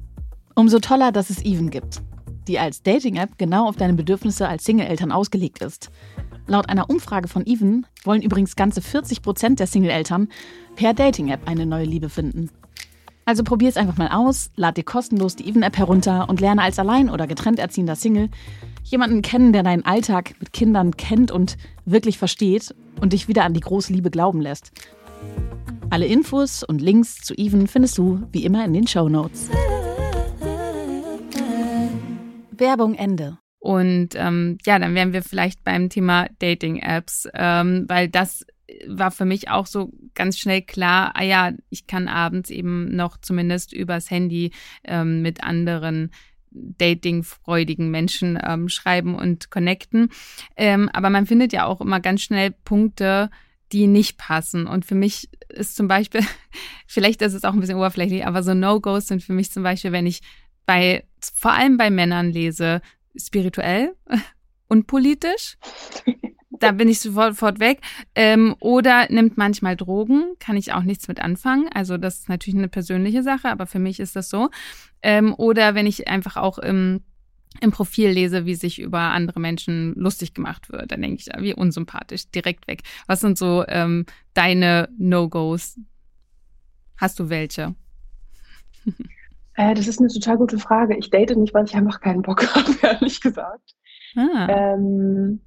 [0.55, 2.01] Umso toller, dass es Even gibt,
[2.47, 5.91] die als Dating-App genau auf deine Bedürfnisse als Single-Eltern ausgelegt ist.
[6.47, 10.27] Laut einer Umfrage von Even wollen übrigens ganze 40 Prozent der Single-Eltern
[10.75, 12.49] per Dating-App eine neue Liebe finden.
[13.29, 16.79] Also probier es einfach mal aus, lad dir kostenlos die Even-App herunter und lerne als
[16.79, 18.29] allein- oder getrennt erziehender Single
[18.83, 23.53] jemanden kennen, der deinen Alltag mit Kindern kennt und wirklich versteht und dich wieder an
[23.53, 24.71] die große Liebe glauben lässt.
[25.91, 29.51] Alle Infos und Links zu Even findest du wie immer in den Show Notes.
[32.49, 33.37] Werbung Ende.
[33.59, 38.43] Und ähm, ja, dann wären wir vielleicht beim Thema Dating-Apps, ähm, weil das
[38.87, 43.17] war für mich auch so ganz schnell klar, ah ja, ich kann abends eben noch
[43.17, 44.51] zumindest übers Handy
[44.83, 46.11] ähm, mit anderen
[46.51, 50.09] datingfreudigen Menschen ähm, schreiben und connecten.
[50.55, 53.29] Ähm, aber man findet ja auch immer ganz schnell Punkte,
[53.71, 54.65] die nicht passen.
[54.67, 56.21] Und für mich ist zum Beispiel,
[56.87, 59.91] vielleicht ist es auch ein bisschen oberflächlich, aber so No-Gos sind für mich zum Beispiel,
[59.91, 60.21] wenn ich
[60.65, 61.05] bei,
[61.35, 62.81] vor allem bei Männern lese,
[63.15, 63.95] spirituell
[64.67, 65.57] und politisch.
[66.59, 67.81] Da bin ich sofort, weg.
[68.15, 71.69] Ähm, oder nimmt manchmal Drogen, kann ich auch nichts mit anfangen.
[71.73, 74.49] Also das ist natürlich eine persönliche Sache, aber für mich ist das so.
[75.01, 77.01] Ähm, oder wenn ich einfach auch im,
[77.61, 81.53] im Profil lese, wie sich über andere Menschen lustig gemacht wird, dann denke ich, wie
[81.53, 82.83] unsympathisch, direkt weg.
[83.07, 85.79] Was sind so ähm, deine No-Gos?
[86.97, 87.75] Hast du welche?
[89.55, 90.95] Äh, das ist eine total gute Frage.
[90.97, 93.75] Ich date nicht, weil ich einfach keinen Bock habe, ehrlich gesagt.
[94.15, 94.47] Ah.
[94.49, 95.41] Ähm,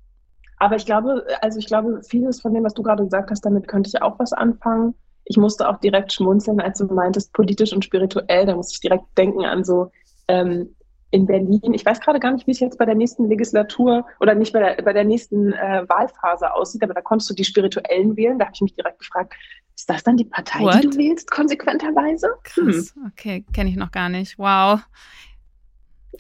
[0.62, 3.66] aber ich glaube, also ich glaube, vieles von dem, was du gerade gesagt hast, damit
[3.66, 4.94] könnte ich auch was anfangen.
[5.24, 8.46] Ich musste auch direkt schmunzeln, als du meintest, politisch und spirituell.
[8.46, 9.90] Da musste ich direkt denken an so
[10.28, 10.72] ähm,
[11.10, 11.74] in Berlin.
[11.74, 14.60] Ich weiß gerade gar nicht, wie es jetzt bei der nächsten Legislatur oder nicht bei
[14.60, 18.38] der, bei der nächsten äh, Wahlphase aussieht, aber da konntest du die Spirituellen wählen.
[18.38, 19.34] Da habe ich mich direkt gefragt,
[19.76, 20.74] ist das dann die Partei, What?
[20.74, 22.28] die du wählst, konsequenterweise?
[22.44, 23.10] Krass, hm.
[23.10, 24.38] okay, kenne ich noch gar nicht.
[24.38, 24.78] Wow.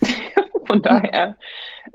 [0.72, 1.36] Von daher,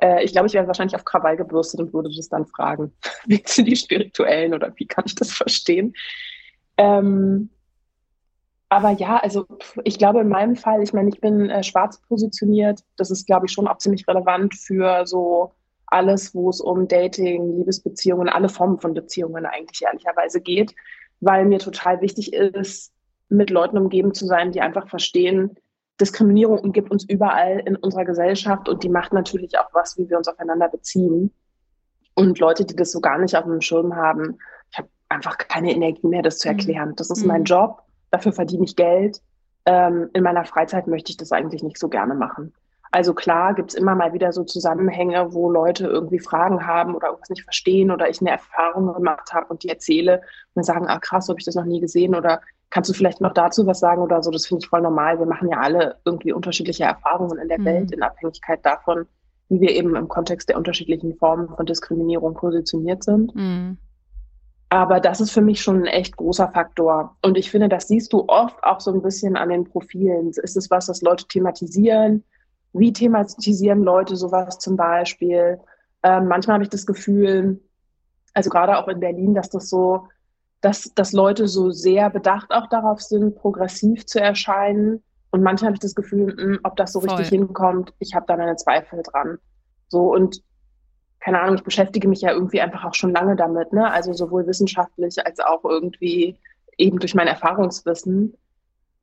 [0.04, 2.94] äh, ich glaube, ich wäre wahrscheinlich auf Krawall gebürstet und würde das dann fragen,
[3.26, 5.96] willst du die Spirituellen oder wie kann ich das verstehen?
[6.78, 7.50] Ähm,
[8.70, 9.48] aber ja, also
[9.84, 12.82] ich glaube in meinem Fall, ich meine, ich bin äh, schwarz positioniert.
[12.98, 15.54] Das ist, glaube ich, schon auch ziemlich relevant für so
[15.88, 20.76] alles, wo es um Dating, Liebesbeziehungen, alle Formen von Beziehungen eigentlich ehrlicherweise geht,
[21.20, 22.94] weil mir total wichtig ist,
[23.30, 25.58] mit Leuten umgeben zu sein, die einfach verstehen,
[26.00, 30.18] Diskriminierung umgibt uns überall in unserer Gesellschaft und die macht natürlich auch was, wie wir
[30.18, 31.32] uns aufeinander beziehen.
[32.14, 34.38] Und Leute, die das so gar nicht auf dem Schirm haben,
[34.72, 36.58] ich habe einfach keine Energie mehr, das zu mhm.
[36.58, 36.94] erklären.
[36.96, 37.28] Das ist mhm.
[37.28, 37.82] mein Job,
[38.12, 39.22] dafür verdiene ich Geld.
[39.66, 42.54] Ähm, in meiner Freizeit möchte ich das eigentlich nicht so gerne machen.
[42.92, 47.08] Also klar gibt es immer mal wieder so Zusammenhänge, wo Leute irgendwie Fragen haben oder
[47.08, 50.22] irgendwas nicht verstehen oder ich eine Erfahrung gemacht habe und die erzähle
[50.54, 53.34] und sagen, ah krass, habe ich das noch nie gesehen oder kannst du vielleicht noch
[53.34, 54.32] dazu was sagen oder so?
[54.32, 55.20] Das finde ich voll normal.
[55.20, 57.66] Wir machen ja alle irgendwie unterschiedliche Erfahrungen in der mhm.
[57.66, 59.06] Welt in Abhängigkeit davon,
[59.50, 63.34] wie wir eben im Kontext der unterschiedlichen Formen von Diskriminierung positioniert sind.
[63.36, 63.78] Mhm.
[64.70, 67.16] Aber das ist für mich schon ein echt großer Faktor.
[67.22, 70.30] Und ich finde, das siehst du oft auch so ein bisschen an den Profilen.
[70.30, 72.26] Ist es was, das Leute thematisieren?
[72.74, 75.60] Wie thematisieren Leute sowas zum Beispiel?
[76.04, 77.62] Ähm, manchmal habe ich das Gefühl,
[78.34, 80.10] also gerade auch in Berlin, dass das so,
[80.62, 85.04] dass, dass Leute so sehr bedacht auch darauf sind, progressiv zu erscheinen.
[85.30, 87.10] Und manchmal habe ich das Gefühl, mh, hm, ob das so Voll.
[87.10, 89.38] richtig hinkommt, ich habe da meine Zweifel dran.
[89.88, 90.42] So und
[91.20, 93.92] keine Ahnung, ich beschäftige mich ja irgendwie einfach auch schon lange damit, ne?
[93.92, 96.40] Also sowohl wissenschaftlich als auch irgendwie
[96.78, 98.34] eben durch mein Erfahrungswissen.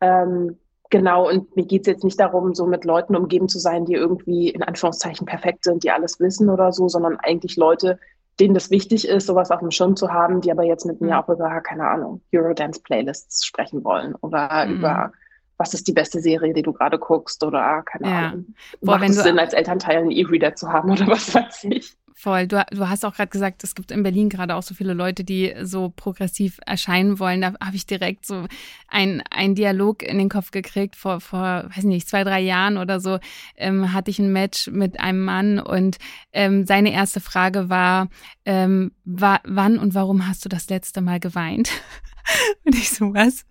[0.01, 0.59] Ähm,
[0.91, 3.95] genau, und mir geht es jetzt nicht darum, so mit Leuten umgeben zu sein, die
[3.95, 7.99] irgendwie in Anführungszeichen perfekt sind, die alles wissen oder so, sondern eigentlich Leute,
[8.41, 11.09] denen das wichtig ist, sowas auf dem Schirm zu haben, die aber jetzt mit mir
[11.09, 11.13] mhm.
[11.15, 14.77] auch über, keine Ahnung, Eurodance-Playlists sprechen wollen oder mhm.
[14.77, 15.13] über
[15.57, 18.19] was ist die beste Serie, die du gerade guckst oder keine ja.
[18.29, 18.55] Ahnung.
[18.81, 21.97] Boah, Macht es Sinn, als Elternteil einen E-Reader zu haben oder was weiß ich.
[22.17, 22.47] Voll.
[22.47, 25.25] Du, du hast auch gerade gesagt, es gibt in Berlin gerade auch so viele Leute,
[25.25, 27.41] die so progressiv erscheinen wollen.
[27.41, 28.47] Da habe ich direkt so
[28.87, 30.95] ein, ein Dialog in den Kopf gekriegt.
[30.95, 33.19] Vor, vor, weiß nicht, zwei, drei Jahren oder so
[33.57, 35.99] ähm, hatte ich ein Match mit einem Mann und
[36.33, 38.09] ähm, seine erste Frage war,
[38.45, 41.71] ähm, wa wann und warum hast du das letzte Mal geweint?
[42.65, 43.45] Und ich so, was?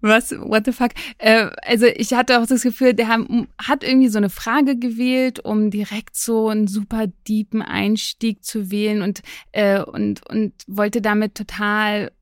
[0.00, 0.32] Was?
[0.32, 0.90] What the fuck?
[1.18, 5.70] Äh, also ich hatte auch das Gefühl, der hat irgendwie so eine Frage gewählt, um
[5.70, 12.12] direkt so einen super deepen Einstieg zu wählen und, äh, und, und wollte damit total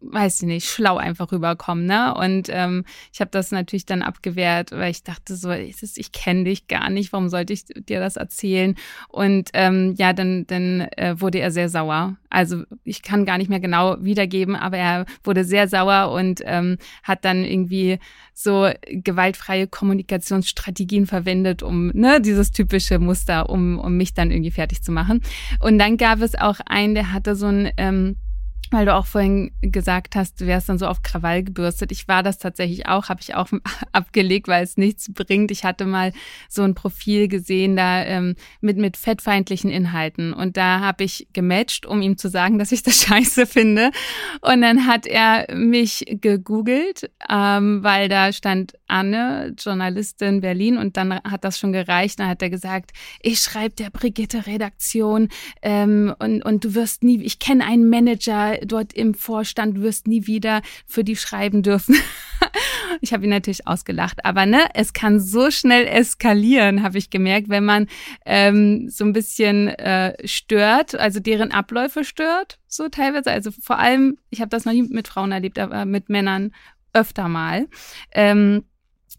[0.00, 2.14] weiß ich nicht, schlau einfach rüberkommen, ne?
[2.14, 6.68] Und ähm, ich habe das natürlich dann abgewehrt, weil ich dachte so, ich kenne dich
[6.68, 8.74] gar nicht, warum sollte ich dir das erzählen?
[9.08, 12.16] Und ähm, ja, dann, dann äh, wurde er sehr sauer.
[12.30, 16.76] Also ich kann gar nicht mehr genau wiedergeben, aber er wurde sehr sauer und ähm,
[17.02, 17.98] hat dann irgendwie
[18.34, 24.82] so gewaltfreie Kommunikationsstrategien verwendet, um ne, dieses typische Muster, um, um mich dann irgendwie fertig
[24.82, 25.22] zu machen.
[25.60, 28.16] Und dann gab es auch einen, der hatte so ein ähm,
[28.70, 31.92] weil du auch vorhin gesagt hast, du wärst dann so auf Krawall gebürstet.
[31.92, 33.48] Ich war das tatsächlich auch, habe ich auch
[33.92, 35.50] abgelegt, weil es nichts bringt.
[35.50, 36.12] Ich hatte mal
[36.48, 41.86] so ein Profil gesehen da ähm, mit mit fettfeindlichen Inhalten und da habe ich gematcht,
[41.86, 43.90] um ihm zu sagen, dass ich das scheiße finde.
[44.40, 51.14] Und dann hat er mich gegoogelt, ähm, weil da stand Anne, Journalistin Berlin, und dann
[51.14, 52.18] hat das schon gereicht.
[52.18, 55.28] Dann hat er gesagt, ich schreibe der Brigitte Redaktion
[55.62, 60.26] ähm, und und du wirst nie, ich kenne einen Manager dort im Vorstand wirst nie
[60.26, 61.96] wieder für die schreiben dürfen.
[63.00, 67.48] ich habe ihn natürlich ausgelacht, aber ne, es kann so schnell eskalieren, habe ich gemerkt,
[67.48, 67.86] wenn man
[68.24, 73.30] ähm, so ein bisschen äh, stört, also deren Abläufe stört, so teilweise.
[73.30, 76.52] Also vor allem, ich habe das noch nie mit Frauen erlebt, aber mit Männern
[76.92, 77.68] öfter mal.
[78.12, 78.64] Ähm,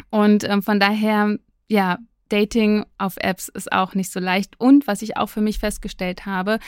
[0.10, 1.98] und ähm, von daher, ja,
[2.30, 4.60] Dating auf Apps ist auch nicht so leicht.
[4.60, 6.60] Und was ich auch für mich festgestellt habe,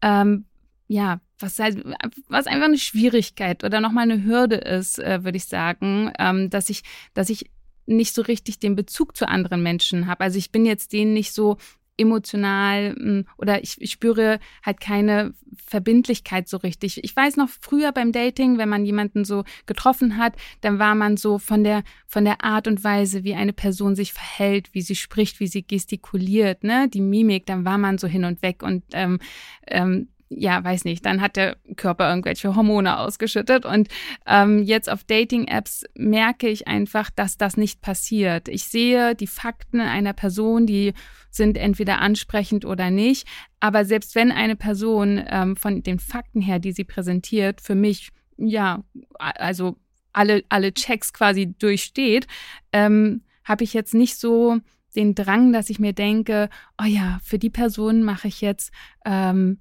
[0.00, 0.46] ähm,
[0.88, 1.82] ja, was, halt,
[2.28, 6.70] was einfach eine Schwierigkeit oder nochmal eine Hürde ist, äh, würde ich sagen, ähm, dass
[6.70, 6.82] ich,
[7.14, 7.50] dass ich
[7.86, 10.24] nicht so richtig den Bezug zu anderen Menschen habe.
[10.24, 11.58] Also ich bin jetzt denen nicht so
[11.98, 17.04] emotional hm, oder ich, ich spüre halt keine Verbindlichkeit so richtig.
[17.04, 21.16] Ich weiß noch früher beim Dating, wenn man jemanden so getroffen hat, dann war man
[21.16, 24.96] so von der von der Art und Weise, wie eine Person sich verhält, wie sie
[24.96, 28.84] spricht, wie sie gestikuliert, ne, die Mimik, dann war man so hin und weg und
[28.92, 29.18] ähm,
[29.66, 33.64] ähm, ja, weiß nicht, dann hat der Körper irgendwelche Hormone ausgeschüttet.
[33.64, 33.88] Und
[34.26, 38.48] ähm, jetzt auf Dating-Apps merke ich einfach, dass das nicht passiert.
[38.48, 40.94] Ich sehe die Fakten einer Person, die
[41.30, 43.26] sind entweder ansprechend oder nicht.
[43.60, 48.10] Aber selbst wenn eine Person ähm, von den Fakten her, die sie präsentiert, für mich,
[48.36, 48.82] ja,
[49.18, 49.76] also
[50.12, 52.26] alle, alle Checks quasi durchsteht,
[52.72, 54.58] ähm, habe ich jetzt nicht so
[54.94, 58.72] den Drang, dass ich mir denke, oh ja, für die Person mache ich jetzt
[59.06, 59.60] ähm,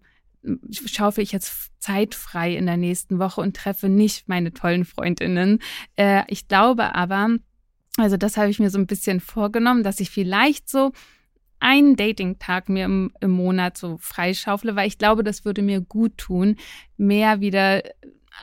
[0.72, 5.60] schaufe ich jetzt Zeit in der nächsten Woche und treffe nicht meine tollen Freundinnen.
[5.96, 7.38] Äh, ich glaube aber,
[7.98, 10.92] also das habe ich mir so ein bisschen vorgenommen, dass ich vielleicht so
[11.60, 16.18] einen Dating-Tag mir im, im Monat so freischaufle, weil ich glaube, das würde mir gut
[16.18, 16.56] tun,
[16.98, 17.84] mehr wieder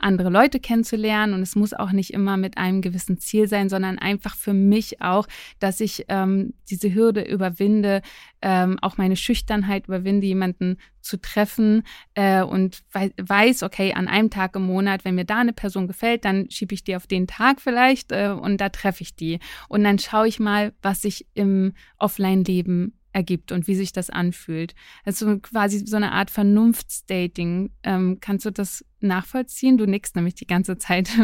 [0.01, 3.99] andere Leute kennenzulernen und es muss auch nicht immer mit einem gewissen Ziel sein, sondern
[3.99, 5.27] einfach für mich auch,
[5.59, 8.01] dass ich ähm, diese Hürde überwinde,
[8.41, 11.83] ähm, auch meine Schüchternheit überwinde, jemanden zu treffen
[12.13, 15.87] äh, und wei weiß, okay, an einem Tag im Monat, wenn mir da eine Person
[15.87, 19.39] gefällt, dann schiebe ich die auf den Tag vielleicht äh, und da treffe ich die.
[19.67, 24.73] Und dann schaue ich mal, was sich im Offline-Leben ergibt und wie sich das anfühlt.
[25.05, 27.71] Also quasi so eine Art Vernunftsdating.
[27.83, 29.77] Ähm, kannst du das nachvollziehen?
[29.77, 31.09] Du nickst nämlich die ganze Zeit.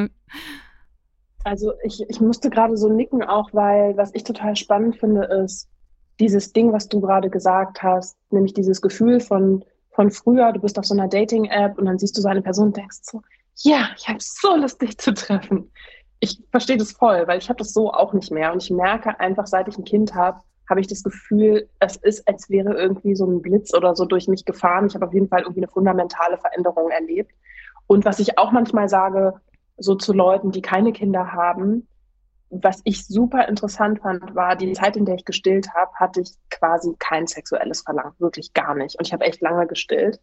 [1.47, 5.69] Also ich, ich musste gerade so nicken, auch weil, was ich total spannend finde, ist
[6.19, 10.79] dieses Ding, was du gerade gesagt hast, nämlich dieses Gefühl von, von früher, du bist
[10.79, 13.21] auf so einer Dating-App und dann siehst du so eine Person und denkst so,
[13.57, 15.71] ja, ich habe so Lust, dich zu treffen.
[16.19, 18.51] Ich verstehe das voll, weil ich habe das so auch nicht mehr.
[18.51, 22.27] Und ich merke einfach, seit ich ein Kind habe, habe ich das Gefühl, es ist,
[22.27, 24.87] als wäre irgendwie so ein Blitz oder so durch mich gefahren.
[24.87, 27.31] Ich habe auf jeden Fall irgendwie eine fundamentale Veränderung erlebt.
[27.87, 29.33] Und was ich auch manchmal sage,
[29.77, 31.87] so zu Leuten, die keine Kinder haben,
[32.49, 36.31] was ich super interessant fand, war die Zeit, in der ich gestillt habe, hatte ich
[36.49, 38.97] quasi kein sexuelles Verlangen, wirklich gar nicht.
[38.97, 40.19] Und ich habe echt lange gestillt.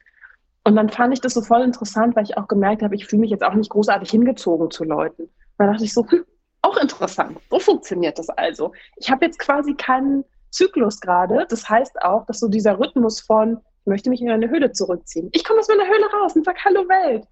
[0.65, 3.21] Und dann fand ich das so voll interessant, weil ich auch gemerkt habe, ich fühle
[3.21, 5.23] mich jetzt auch nicht großartig hingezogen zu Leuten.
[5.23, 6.25] Und dann dachte ich so, hm,
[6.63, 7.39] auch interessant.
[7.51, 8.73] So funktioniert das also.
[8.97, 11.47] Ich habe jetzt quasi keinen Zyklus gerade.
[11.49, 15.29] Das heißt auch, dass so dieser Rhythmus von, ich möchte mich in eine Höhle zurückziehen.
[15.33, 17.27] Ich komme aus meiner Höhle raus und sage Hallo Welt.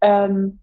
[0.00, 0.58] Ähm,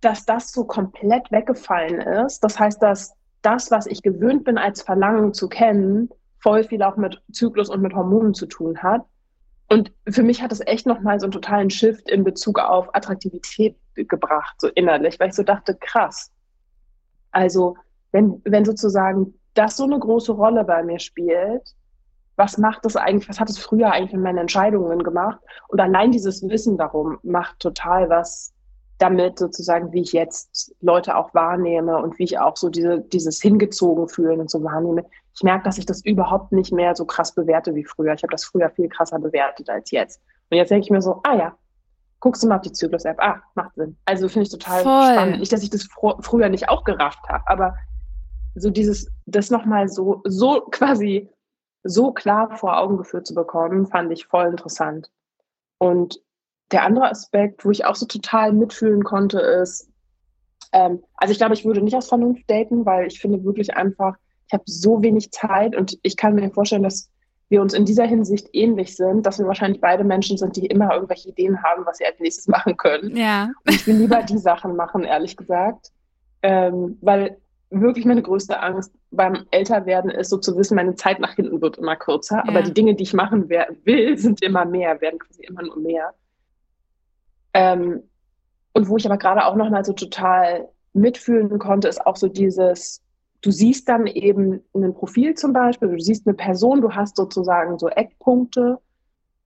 [0.00, 2.40] dass das so komplett weggefallen ist.
[2.40, 6.08] Das heißt, dass das, was ich gewöhnt bin als Verlangen zu kennen,
[6.40, 9.04] voll viel auch mit Zyklus und mit Hormonen zu tun hat.
[9.68, 13.76] Und für mich hat es echt nochmal so einen totalen Shift in Bezug auf Attraktivität
[13.94, 16.30] gebracht, so innerlich, weil ich so dachte, krass.
[17.30, 17.76] Also,
[18.10, 21.74] wenn, wenn sozusagen das so eine große Rolle bei mir spielt,
[22.36, 25.38] was macht das eigentlich, was hat es früher eigentlich mit meinen Entscheidungen gemacht?
[25.68, 28.52] Und allein dieses Wissen darum macht total was
[28.98, 33.42] damit sozusagen, wie ich jetzt Leute auch wahrnehme und wie ich auch so diese, dieses
[33.42, 35.04] hingezogen fühlen und so wahrnehme.
[35.34, 38.14] Ich merke, dass ich das überhaupt nicht mehr so krass bewerte wie früher.
[38.14, 40.20] Ich habe das früher viel krasser bewertet als jetzt.
[40.50, 41.56] Und jetzt denke ich mir so, ah ja,
[42.20, 43.18] guckst du mal auf die Zyklus-App.
[43.18, 43.96] Ah, macht Sinn.
[44.04, 45.12] Also finde ich total Voll.
[45.12, 45.40] spannend.
[45.40, 47.74] Nicht, dass ich das fr früher nicht auch gerafft habe, aber
[48.54, 51.28] so dieses, das nochmal so, so quasi
[51.84, 55.10] so klar vor Augen geführt zu bekommen, fand ich voll interessant.
[55.78, 56.20] Und
[56.70, 59.90] der andere Aspekt, wo ich auch so total mitfühlen konnte, ist,
[60.72, 64.16] ähm, also ich glaube, ich würde nicht aus Vernunft daten, weil ich finde wirklich einfach,
[64.46, 67.10] ich habe so wenig Zeit und ich kann mir vorstellen, dass
[67.48, 70.94] wir uns in dieser Hinsicht ähnlich sind, dass wir wahrscheinlich beide Menschen sind, die immer
[70.94, 73.14] irgendwelche Ideen haben, was sie als nächstes machen können.
[73.16, 73.50] Ja.
[73.66, 75.90] Und ich will lieber die Sachen machen, ehrlich gesagt.
[76.42, 77.36] Ähm, weil
[77.72, 81.78] wirklich meine größte Angst beim Älterwerden ist, so zu wissen, meine Zeit nach hinten wird
[81.78, 82.44] immer kürzer, ja.
[82.48, 83.76] aber die Dinge, die ich machen will,
[84.18, 86.14] sind immer mehr, werden quasi immer nur mehr.
[87.54, 88.02] Ähm,
[88.74, 93.02] und wo ich aber gerade auch nochmal so total mitfühlen konnte, ist auch so dieses,
[93.40, 97.78] du siehst dann eben ein Profil zum Beispiel, du siehst eine Person, du hast sozusagen
[97.78, 98.78] so Eckpunkte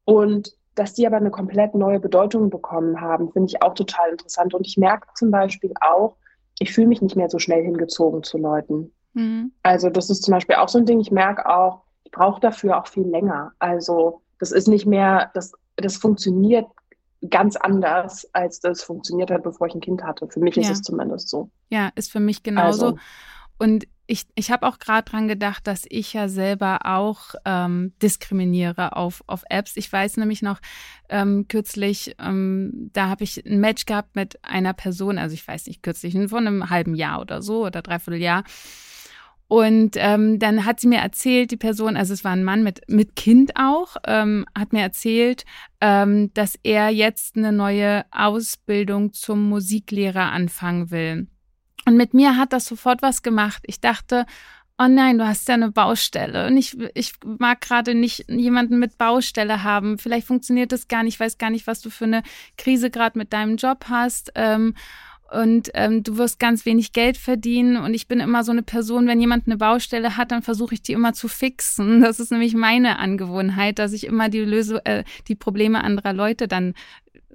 [0.05, 4.53] und dass die aber eine komplett neue Bedeutung bekommen haben, finde ich auch total interessant.
[4.53, 6.17] Und ich merke zum Beispiel auch,
[6.59, 8.93] ich fühle mich nicht mehr so schnell hingezogen zu Leuten.
[9.15, 9.53] Mhm.
[9.63, 12.79] Also das ist zum Beispiel auch so ein Ding, ich merke auch, ich brauche dafür
[12.79, 13.53] auch viel länger.
[13.59, 16.67] Also das ist nicht mehr, das, das funktioniert
[17.31, 20.29] ganz anders, als das funktioniert hat, bevor ich ein Kind hatte.
[20.29, 20.63] Für mich ja.
[20.63, 21.51] ist es zumindest so.
[21.71, 22.87] Ja, ist für mich genauso.
[22.87, 22.99] Also.
[23.59, 28.97] Und ich, ich habe auch gerade dran gedacht, dass ich ja selber auch ähm, diskriminiere
[28.97, 29.77] auf, auf Apps.
[29.77, 30.61] Ich weiß nämlich noch
[31.09, 35.67] ähm, kürzlich, ähm, da habe ich ein Match gehabt mit einer Person, also ich weiß
[35.67, 38.45] nicht, kürzlich, von einem halben Jahr oder so oder dreiviertel Jahr.
[39.49, 42.81] Und ähm, dann hat sie mir erzählt, die Person, also es war ein Mann mit,
[42.89, 45.45] mit Kind auch, ähm, hat mir erzählt,
[45.81, 51.29] ähm, dass er jetzt eine neue Ausbildung zum Musiklehrer anfangen will.
[51.87, 53.63] Und mit mir hat das sofort was gemacht.
[53.67, 54.27] Ich dachte,
[54.79, 56.49] oh nein, du hast ja eine Baustelle.
[56.49, 59.99] Und ich, ich mag gerade nicht jemanden mit Baustelle haben.
[59.99, 61.15] Vielleicht funktioniert das gar nicht.
[61.15, 62.23] Ich weiß gar nicht, was du für eine
[62.59, 64.33] Krise gerade mit deinem Job hast.
[64.35, 64.75] Ähm,
[65.31, 67.77] und ähm, du wirst ganz wenig Geld verdienen.
[67.77, 70.83] Und ich bin immer so eine Person, wenn jemand eine Baustelle hat, dann versuche ich
[70.83, 72.01] die immer zu fixen.
[72.01, 76.49] Das ist nämlich meine Angewohnheit, dass ich immer die Lösung, äh, die Probleme anderer Leute
[76.49, 76.75] dann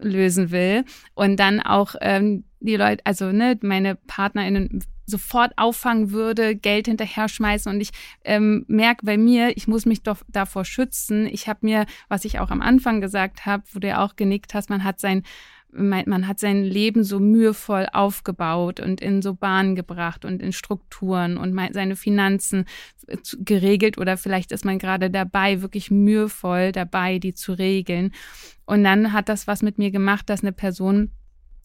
[0.01, 6.55] lösen will und dann auch ähm, die Leute, also ne, meine PartnerInnen sofort auffangen würde,
[6.55, 7.91] Geld hinterher schmeißen und ich
[8.23, 11.27] ähm, merke bei mir, ich muss mich doch davor schützen.
[11.27, 14.53] Ich habe mir, was ich auch am Anfang gesagt habe, wo du ja auch genickt
[14.53, 15.23] hast, man hat sein
[15.73, 21.38] man hat sein Leben so mühevoll aufgebaut und in so Bahnen gebracht und in Strukturen
[21.38, 22.65] und seine Finanzen
[23.07, 28.12] äh, geregelt oder vielleicht ist man gerade dabei, wirklich mühevoll dabei, die zu regeln.
[28.65, 31.12] Und dann hat das was mit mir gemacht, dass eine Person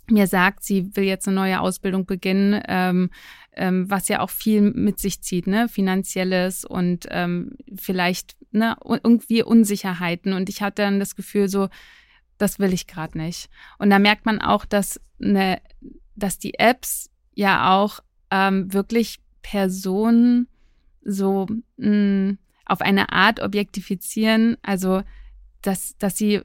[0.09, 3.11] mir sagt, sie will jetzt eine neue Ausbildung beginnen, ähm,
[3.55, 9.43] ähm, was ja auch viel mit sich zieht, ne, finanzielles und ähm, vielleicht ne, irgendwie
[9.43, 10.33] Unsicherheiten.
[10.33, 11.69] Und ich hatte dann das Gefühl so,
[12.39, 13.49] das will ich gerade nicht.
[13.79, 15.61] Und da merkt man auch, dass ne,
[16.17, 20.49] dass die Apps ja auch ähm, wirklich Personen
[21.05, 21.47] so
[21.77, 25.03] mh, mm, auf eine Art objektifizieren, also
[25.63, 26.43] dass, dass sie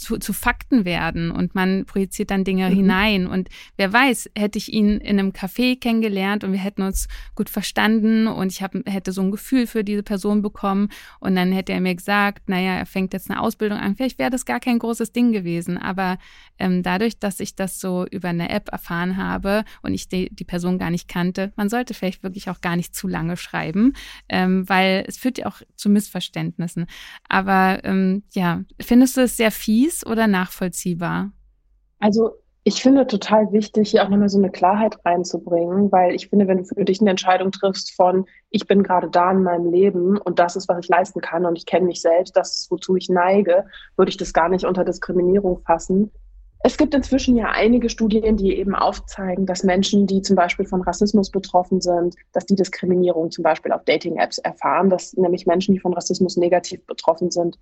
[0.00, 2.74] zu, zu Fakten werden und man projiziert dann Dinge mhm.
[2.74, 3.26] hinein.
[3.26, 7.50] Und wer weiß, hätte ich ihn in einem Café kennengelernt und wir hätten uns gut
[7.50, 10.88] verstanden und ich hab, hätte so ein Gefühl für diese Person bekommen
[11.20, 14.30] und dann hätte er mir gesagt, naja, er fängt jetzt eine Ausbildung an, vielleicht wäre
[14.30, 15.78] das gar kein großes Ding gewesen.
[15.78, 16.18] Aber
[16.58, 20.44] ähm, dadurch, dass ich das so über eine App erfahren habe und ich die, die
[20.44, 23.92] Person gar nicht kannte, man sollte vielleicht wirklich auch gar nicht zu lange schreiben,
[24.28, 26.86] ähm, weil es führt ja auch zu Missverständnissen.
[27.28, 29.85] Aber ähm, ja, findest du es sehr fies?
[29.86, 31.30] Fies oder nachvollziehbar?
[31.98, 32.32] Also
[32.64, 36.58] ich finde total wichtig, hier auch nochmal so eine Klarheit reinzubringen, weil ich finde, wenn
[36.58, 40.40] du für dich eine Entscheidung triffst von, ich bin gerade da in meinem Leben und
[40.40, 43.08] das ist, was ich leisten kann und ich kenne mich selbst, das ist, wozu ich
[43.08, 46.10] neige, würde ich das gar nicht unter Diskriminierung fassen.
[46.64, 50.82] Es gibt inzwischen ja einige Studien, die eben aufzeigen, dass Menschen, die zum Beispiel von
[50.82, 55.80] Rassismus betroffen sind, dass die Diskriminierung zum Beispiel auf Dating-Apps erfahren, dass nämlich Menschen, die
[55.80, 57.56] von Rassismus negativ betroffen sind,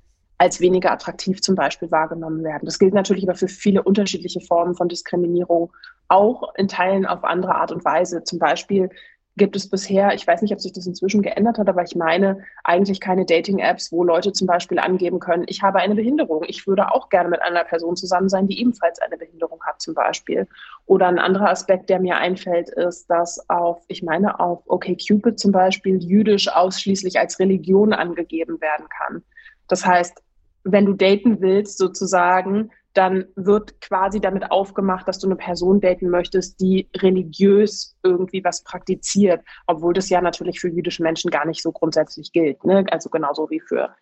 [0.44, 2.66] als weniger attraktiv zum Beispiel wahrgenommen werden.
[2.66, 5.72] Das gilt natürlich aber für viele unterschiedliche Formen von Diskriminierung,
[6.08, 8.24] auch in Teilen auf andere Art und Weise.
[8.24, 8.90] Zum Beispiel
[9.36, 12.44] gibt es bisher, ich weiß nicht, ob sich das inzwischen geändert hat, aber ich meine
[12.62, 16.44] eigentlich keine Dating-Apps, wo Leute zum Beispiel angeben können, ich habe eine Behinderung.
[16.46, 19.94] Ich würde auch gerne mit einer Person zusammen sein, die ebenfalls eine Behinderung hat zum
[19.94, 20.46] Beispiel.
[20.84, 25.52] Oder ein anderer Aspekt, der mir einfällt, ist, dass auf, ich meine auf OkCupid zum
[25.52, 29.24] Beispiel jüdisch ausschließlich als Religion angegeben werden kann.
[29.68, 30.22] Das heißt,
[30.64, 36.08] wenn du daten willst, sozusagen, dann wird quasi damit aufgemacht, dass du eine Person daten
[36.10, 41.60] möchtest, die religiös irgendwie was praktiziert, obwohl das ja natürlich für jüdische Menschen gar nicht
[41.60, 42.64] so grundsätzlich gilt.
[42.64, 42.84] Ne?
[42.90, 43.94] Also genauso wie für,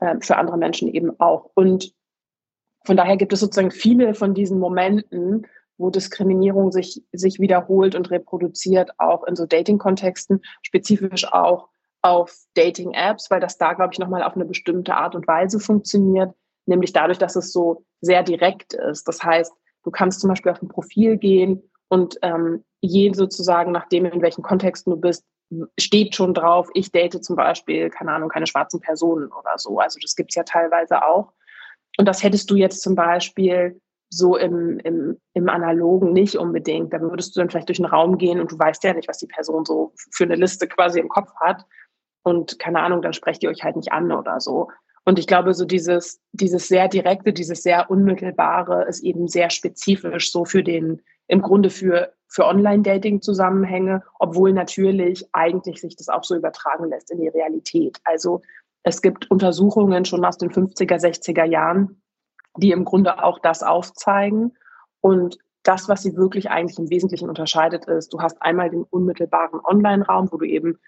[0.00, 1.50] äh, für andere Menschen eben auch.
[1.54, 1.92] Und
[2.84, 5.46] von daher gibt es sozusagen viele von diesen Momenten,
[5.76, 11.68] wo Diskriminierung sich, sich wiederholt und reproduziert, auch in so Dating-Kontexten, spezifisch auch
[12.02, 16.32] auf Dating-Apps, weil das da, glaube ich, nochmal auf eine bestimmte Art und Weise funktioniert,
[16.66, 19.08] nämlich dadurch, dass es so sehr direkt ist.
[19.08, 19.52] Das heißt,
[19.84, 24.42] du kannst zum Beispiel auf ein Profil gehen und ähm, je sozusagen, nachdem in welchen
[24.42, 25.24] Kontexten du bist,
[25.78, 29.78] steht schon drauf, ich date zum Beispiel, keine Ahnung, keine schwarzen Personen oder so.
[29.78, 31.32] Also das gibt's ja teilweise auch.
[31.96, 33.80] Und das hättest du jetzt zum Beispiel
[34.10, 36.92] so im, im, im Analogen nicht unbedingt.
[36.92, 39.18] Da würdest du dann vielleicht durch den Raum gehen und du weißt ja nicht, was
[39.18, 41.64] die Person so für eine Liste quasi im Kopf hat.
[42.28, 44.68] Und keine Ahnung, dann sprecht ihr euch halt nicht an oder so.
[45.06, 50.30] Und ich glaube, so dieses, dieses sehr direkte, dieses sehr unmittelbare ist eben sehr spezifisch
[50.30, 56.36] so für den, im Grunde für, für Online-Dating-Zusammenhänge, obwohl natürlich eigentlich sich das auch so
[56.36, 57.98] übertragen lässt in die Realität.
[58.04, 58.42] Also
[58.82, 62.02] es gibt Untersuchungen schon aus den 50er, 60er Jahren,
[62.58, 64.54] die im Grunde auch das aufzeigen.
[65.00, 69.60] Und das, was sie wirklich eigentlich im Wesentlichen unterscheidet, ist, du hast einmal den unmittelbaren
[69.64, 70.78] Online-Raum, wo du eben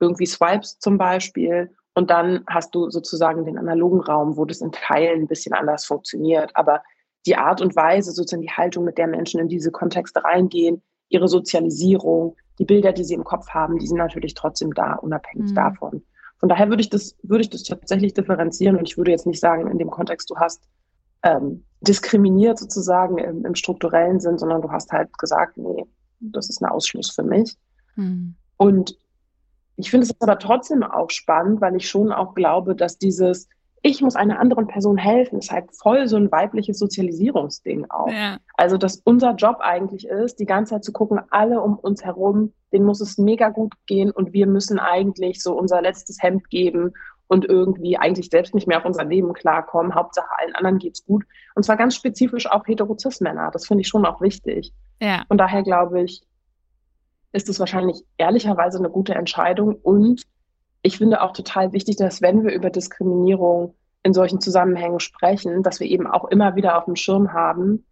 [0.00, 1.70] irgendwie swipes zum Beispiel.
[1.94, 5.84] Und dann hast du sozusagen den analogen Raum, wo das in Teilen ein bisschen anders
[5.84, 6.50] funktioniert.
[6.54, 6.82] Aber
[7.26, 11.28] die Art und Weise, sozusagen die Haltung, mit der Menschen in diese Kontexte reingehen, ihre
[11.28, 15.54] Sozialisierung, die Bilder, die sie im Kopf haben, die sind natürlich trotzdem da, unabhängig mhm.
[15.54, 16.02] davon.
[16.38, 19.40] Von daher würde ich das, würde ich das tatsächlich differenzieren und ich würde jetzt nicht
[19.40, 20.62] sagen, in dem Kontext, du hast
[21.22, 25.84] ähm, diskriminiert sozusagen im, im, strukturellen Sinn, sondern du hast halt gesagt, nee,
[26.20, 27.56] das ist ein Ausschluss für mich.
[27.96, 28.36] Mhm.
[28.56, 28.96] Und
[29.80, 33.48] ich finde es aber trotzdem auch spannend, weil ich schon auch glaube, dass dieses
[33.82, 38.10] ich muss einer anderen Person helfen, ist halt voll so ein weibliches Sozialisierungsding auch.
[38.10, 38.38] Ja.
[38.56, 42.52] Also, dass unser Job eigentlich ist, die ganze Zeit zu gucken, alle um uns herum,
[42.72, 46.92] denen muss es mega gut gehen und wir müssen eigentlich so unser letztes Hemd geben
[47.26, 49.94] und irgendwie eigentlich selbst nicht mehr auf unser Leben klarkommen.
[49.94, 51.24] Hauptsache allen anderen geht's gut.
[51.54, 53.50] Und zwar ganz spezifisch auch Heterozis-Männer.
[53.52, 54.74] Das finde ich schon auch wichtig.
[55.00, 55.24] Ja.
[55.28, 56.22] Und daher glaube ich,
[57.32, 59.74] ist es wahrscheinlich ehrlicherweise eine gute Entscheidung.
[59.74, 60.22] Und
[60.82, 65.80] ich finde auch total wichtig, dass wenn wir über Diskriminierung in solchen Zusammenhängen sprechen, dass
[65.80, 67.84] wir eben auch immer wieder auf dem Schirm haben,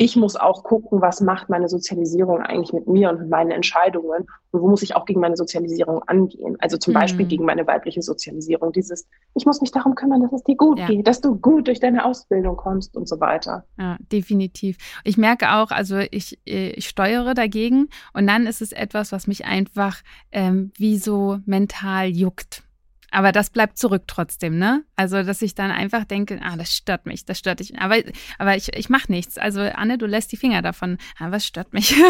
[0.00, 4.26] ich muss auch gucken, was macht meine Sozialisierung eigentlich mit mir und mit meinen Entscheidungen
[4.50, 6.56] und wo muss ich auch gegen meine Sozialisierung angehen.
[6.58, 7.00] Also zum mhm.
[7.00, 8.72] Beispiel gegen meine weibliche Sozialisierung.
[8.72, 10.86] Dieses, ich muss mich darum kümmern, dass es dir gut ja.
[10.86, 13.66] geht, dass du gut durch deine Ausbildung kommst und so weiter.
[13.78, 14.78] Ja, definitiv.
[15.04, 19.44] Ich merke auch, also ich, ich steuere dagegen und dann ist es etwas, was mich
[19.44, 19.98] einfach
[20.32, 22.62] ähm, wie so mental juckt.
[23.10, 24.84] Aber das bleibt zurück trotzdem, ne?
[24.96, 27.78] Also, dass ich dann einfach denke, ah, das stört mich, das stört dich.
[27.78, 27.96] Aber,
[28.38, 29.38] aber ich, ich mache nichts.
[29.38, 30.98] Also, Anne, du lässt die Finger davon.
[31.18, 31.94] Ah, was stört mich?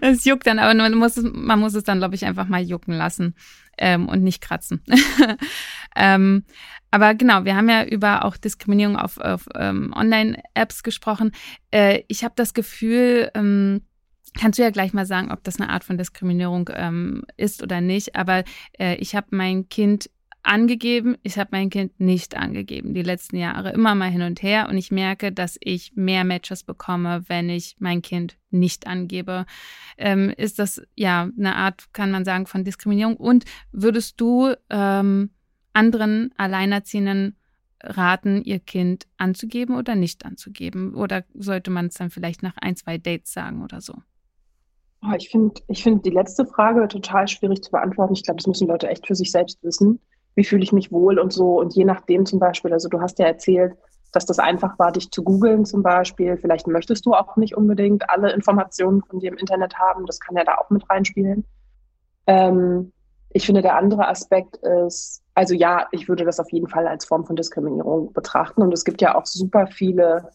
[0.00, 2.62] Es juckt dann, aber man muss es, man muss es dann, glaube ich, einfach mal
[2.62, 3.34] jucken lassen
[3.78, 4.82] ähm, und nicht kratzen.
[5.96, 6.44] ähm,
[6.90, 11.32] aber genau, wir haben ja über auch Diskriminierung auf, auf ähm, Online-Apps gesprochen.
[11.70, 13.82] Äh, ich habe das Gefühl, ähm,
[14.38, 17.80] Kannst du ja gleich mal sagen, ob das eine Art von Diskriminierung ähm, ist oder
[17.80, 18.14] nicht.
[18.14, 18.44] Aber
[18.78, 20.10] äh, ich habe mein Kind
[20.44, 22.94] angegeben, ich habe mein Kind nicht angegeben.
[22.94, 24.68] Die letzten Jahre immer mal hin und her.
[24.68, 29.44] Und ich merke, dass ich mehr Matches bekomme, wenn ich mein Kind nicht angebe.
[29.96, 33.16] Ähm, ist das ja eine Art, kann man sagen, von Diskriminierung?
[33.16, 35.30] Und würdest du ähm,
[35.72, 37.34] anderen Alleinerziehenden
[37.82, 40.94] raten, ihr Kind anzugeben oder nicht anzugeben?
[40.94, 43.94] Oder sollte man es dann vielleicht nach ein, zwei Dates sagen oder so?
[45.02, 48.14] Oh, ich finde ich find die letzte Frage total schwierig zu beantworten.
[48.14, 50.00] Ich glaube, das müssen Leute echt für sich selbst wissen.
[50.34, 51.58] Wie fühle ich mich wohl und so.
[51.58, 53.74] Und je nachdem zum Beispiel, also du hast ja erzählt,
[54.12, 56.36] dass das einfach war, dich zu googeln zum Beispiel.
[56.36, 60.06] Vielleicht möchtest du auch nicht unbedingt alle Informationen von dir im Internet haben.
[60.06, 61.44] Das kann ja da auch mit reinspielen.
[62.26, 62.92] Ähm,
[63.30, 67.04] ich finde, der andere Aspekt ist, also ja, ich würde das auf jeden Fall als
[67.04, 68.62] Form von Diskriminierung betrachten.
[68.62, 70.30] Und es gibt ja auch super viele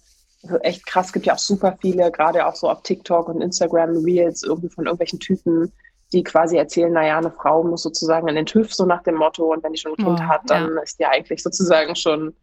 [0.62, 4.44] echt krass, gibt ja auch super viele, gerade auch so auf TikTok und Instagram Reels
[4.44, 5.72] irgendwie von irgendwelchen Typen,
[6.12, 9.52] die quasi erzählen, naja, eine Frau muss sozusagen in den TÜV, so nach dem Motto,
[9.52, 10.82] und wenn die schon ein Kind oh, hat, dann ja.
[10.82, 12.36] ist die eigentlich sozusagen schon,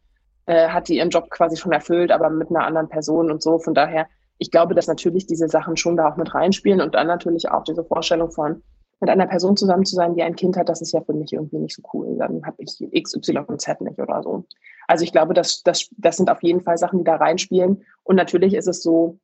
[0.47, 3.59] äh, hat die ihren Job quasi schon erfüllt, aber mit einer anderen Person und so.
[3.59, 4.07] Von daher,
[4.39, 7.63] ich glaube, dass natürlich diese Sachen schon da auch mit reinspielen und dann natürlich auch
[7.63, 8.63] diese Vorstellung von,
[9.01, 11.33] mit einer Person zusammen zu sein, die ein Kind hat, das ist ja für mich
[11.33, 12.17] irgendwie nicht so cool.
[12.19, 14.45] Dann habe ich X, Y und Z nicht oder so.
[14.87, 17.83] Also ich glaube, das, das, das sind auf jeden Fall Sachen, die da reinspielen.
[18.03, 19.19] Und natürlich ist es so,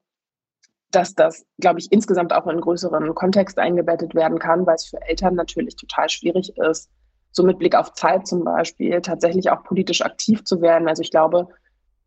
[0.90, 4.86] dass das, glaube ich, insgesamt auch in einen größeren Kontext eingebettet werden kann, weil es
[4.86, 6.88] für Eltern natürlich total schwierig ist,
[7.32, 10.88] so mit Blick auf Zeit zum Beispiel tatsächlich auch politisch aktiv zu werden.
[10.88, 11.48] Also ich glaube,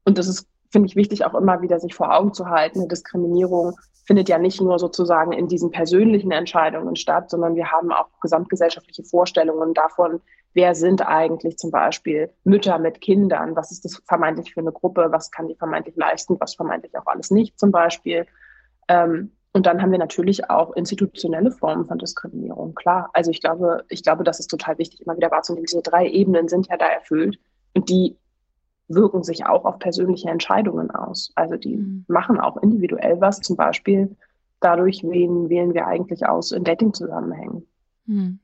[0.06, 2.80] und das ist finde ich wichtig, auch immer wieder sich vor Augen zu halten.
[2.80, 3.76] Eine Diskriminierung
[4.10, 9.04] findet ja nicht nur sozusagen in diesen persönlichen Entscheidungen statt, sondern wir haben auch gesamtgesellschaftliche
[9.04, 10.20] Vorstellungen davon,
[10.56, 15.10] wer sind eigentlich zum Beispiel Mütter mit Kindern, was ist das vermeintlich für eine Gruppe,
[15.12, 18.26] was kann die vermeintlich leisten, was vermeintlich auch alles nicht zum Beispiel.
[18.88, 23.12] Ähm, und dann haben wir natürlich auch institutionelle Formen von Diskriminierung, klar.
[23.14, 25.68] Also ich glaube, ich glaube, das ist total wichtig, immer wieder wahrzunehmen.
[25.68, 27.38] Diese drei Ebenen sind ja da erfüllt
[27.76, 28.18] und die
[28.90, 31.32] wirken sich auch auf persönliche Entscheidungen aus.
[31.36, 32.06] Also die mhm.
[32.08, 34.16] machen auch individuell was, zum Beispiel
[34.60, 37.66] dadurch, wen wählen wir eigentlich aus in Dating-Zusammenhängen.
[38.08, 38.40] Hm.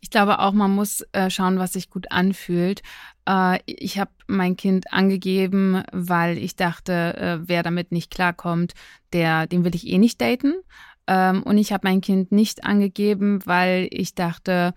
[0.00, 2.82] Ich glaube auch, man muss äh, schauen, was sich gut anfühlt.
[3.28, 8.74] Äh, ich habe mein Kind angegeben, weil ich dachte, äh, wer damit nicht klarkommt,
[9.12, 10.54] der, den will ich eh nicht daten.
[11.08, 14.72] Ähm, und ich habe mein Kind nicht angegeben, weil ich dachte,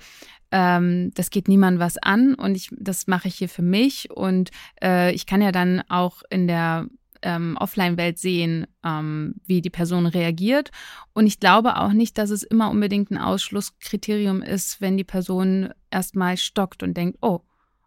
[0.51, 4.11] ähm, das geht niemand was an und ich, das mache ich hier für mich.
[4.11, 6.87] Und äh, ich kann ja dann auch in der
[7.21, 10.71] ähm, Offline-Welt sehen, ähm, wie die Person reagiert.
[11.13, 15.69] Und ich glaube auch nicht, dass es immer unbedingt ein Ausschlusskriterium ist, wenn die Person
[15.89, 17.41] erstmal stockt und denkt, oh,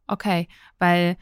[0.06, 0.48] okay,
[0.78, 1.16] weil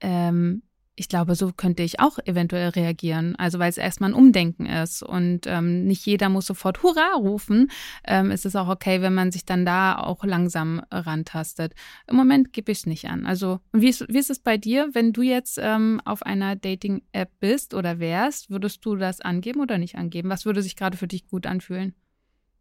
[0.00, 0.62] ähm,
[0.96, 3.34] ich glaube, so könnte ich auch eventuell reagieren.
[3.36, 7.70] Also weil es erstmal ein Umdenken ist und ähm, nicht jeder muss sofort Hurra rufen.
[8.06, 11.74] Ähm, ist es auch okay, wenn man sich dann da auch langsam rantastet.
[12.06, 13.26] Im Moment gebe ich es nicht an.
[13.26, 17.30] Also wie ist, wie ist es bei dir, wenn du jetzt ähm, auf einer Dating-App
[17.40, 20.30] bist oder wärst, würdest du das angeben oder nicht angeben?
[20.30, 21.94] Was würde sich gerade für dich gut anfühlen?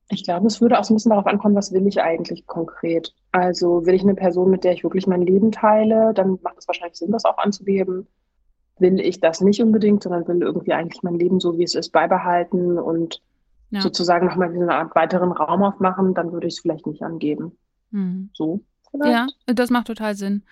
[0.09, 3.13] Ich glaube, es würde auch so ein bisschen darauf ankommen, was will ich eigentlich konkret.
[3.31, 6.67] Also will ich eine Person, mit der ich wirklich mein Leben teile, dann macht es
[6.67, 8.07] wahrscheinlich Sinn, das auch anzugeben
[8.79, 11.91] will ich das nicht unbedingt, sondern will irgendwie eigentlich mein Leben so, wie es ist,
[11.91, 13.21] beibehalten und
[13.69, 13.81] ja.
[13.81, 17.57] sozusagen nochmal so eine Art weiteren Raum aufmachen, dann würde ich es vielleicht nicht angeben.
[17.91, 18.29] Mhm.
[18.33, 18.61] So.
[18.91, 19.35] Vielleicht?
[19.47, 20.43] Ja, das macht total Sinn.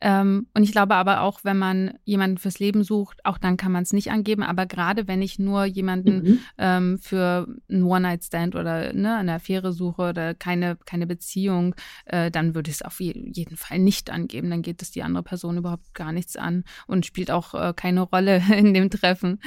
[0.00, 3.72] Ähm, und ich glaube aber auch, wenn man jemanden fürs Leben sucht, auch dann kann
[3.72, 4.42] man es nicht angeben.
[4.42, 6.38] Aber gerade wenn ich nur jemanden mhm.
[6.58, 11.74] ähm, für einen One-Night-Stand oder ne, eine Affäre suche oder keine, keine Beziehung,
[12.06, 14.50] äh, dann würde ich es auf jeden Fall nicht angeben.
[14.50, 18.02] Dann geht es die andere Person überhaupt gar nichts an und spielt auch äh, keine
[18.02, 19.40] Rolle in dem Treffen.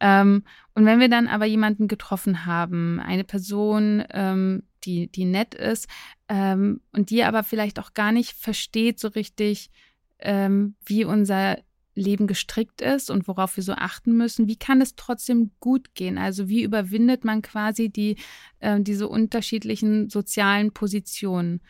[0.00, 0.42] Ähm,
[0.74, 5.88] und wenn wir dann aber jemanden getroffen haben, eine Person, ähm, die, die nett ist
[6.28, 9.70] ähm, und die aber vielleicht auch gar nicht versteht so richtig,
[10.18, 11.58] ähm, wie unser
[11.96, 14.48] Leben gestrickt ist und worauf wir so achten müssen.
[14.48, 16.18] Wie kann es trotzdem gut gehen?
[16.18, 18.16] Also wie überwindet man quasi die,
[18.60, 21.62] äh, diese unterschiedlichen sozialen Positionen?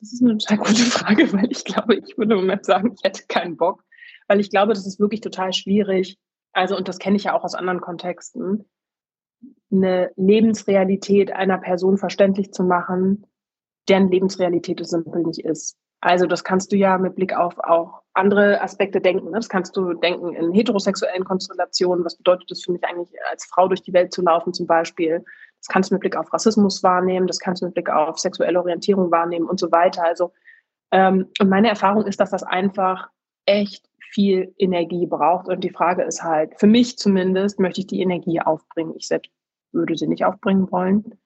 [0.00, 3.04] Das ist eine total gute Frage, weil ich glaube, ich würde im Moment sagen, ich
[3.04, 3.84] hätte keinen Bock,
[4.28, 6.16] weil ich glaube, das ist wirklich total schwierig.
[6.52, 8.64] Also, und das kenne ich ja auch aus anderen Kontexten,
[9.72, 13.26] eine Lebensrealität einer Person verständlich zu machen,
[13.88, 15.76] deren Lebensrealität es simpel nicht ist.
[16.00, 19.26] Also das kannst du ja mit Blick auf auch andere Aspekte denken.
[19.26, 19.36] Ne?
[19.36, 22.04] Das kannst du denken in heterosexuellen Konstellationen.
[22.04, 25.24] Was bedeutet es für mich eigentlich, als Frau durch die Welt zu laufen zum Beispiel?
[25.60, 27.28] Das kannst du mit Blick auf Rassismus wahrnehmen.
[27.28, 30.04] Das kannst du mit Blick auf sexuelle Orientierung wahrnehmen und so weiter.
[30.04, 30.32] Also
[30.90, 33.08] ähm, und meine Erfahrung ist, dass das einfach
[33.46, 35.48] echt viel Energie braucht.
[35.48, 38.94] Und die Frage ist halt, für mich zumindest möchte ich die Energie aufbringen.
[38.96, 39.30] Ich selbst
[39.72, 41.18] würde sie nicht aufbringen wollen,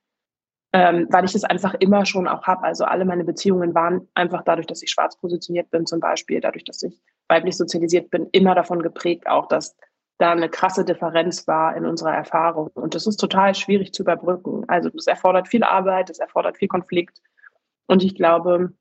[0.73, 2.65] ähm, weil ich das einfach immer schon auch habe.
[2.65, 6.65] Also alle meine Beziehungen waren einfach dadurch, dass ich schwarz positioniert bin zum Beispiel, dadurch,
[6.65, 9.77] dass ich weiblich sozialisiert bin, immer davon geprägt auch, dass
[10.19, 12.69] da eine krasse Differenz war in unserer Erfahrung.
[12.75, 14.65] Und das ist total schwierig zu überbrücken.
[14.69, 17.21] Also das erfordert viel Arbeit, das erfordert viel Konflikt.
[17.87, 18.73] Und ich glaube,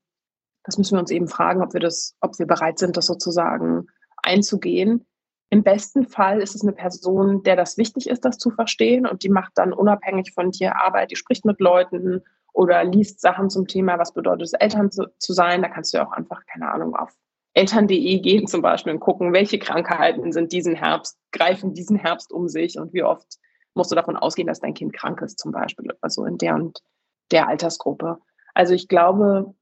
[0.64, 3.86] das müssen wir uns eben fragen, ob wir das, ob wir bereit sind, das sozusagen
[4.22, 5.06] einzugehen.
[5.50, 9.22] Im besten Fall ist es eine Person, der das wichtig ist, das zu verstehen und
[9.22, 12.22] die macht dann unabhängig von dir Arbeit, die spricht mit Leuten
[12.52, 15.62] oder liest Sachen zum Thema, was bedeutet es, Eltern zu, zu sein.
[15.62, 17.12] Da kannst du ja auch einfach, keine Ahnung, auf
[17.56, 22.48] eltern.de gehen zum Beispiel und gucken, welche Krankheiten sind diesen Herbst, greifen diesen Herbst um
[22.48, 23.38] sich und wie oft
[23.74, 26.82] musst du davon ausgehen, dass dein Kind krank ist zum Beispiel, also in der und
[27.30, 28.18] der Altersgruppe.
[28.52, 29.54] Also ich glaube,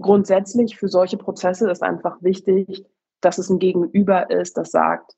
[0.00, 2.84] grundsätzlich für solche Prozesse ist einfach wichtig,
[3.26, 5.16] dass es ein Gegenüber ist, das sagt,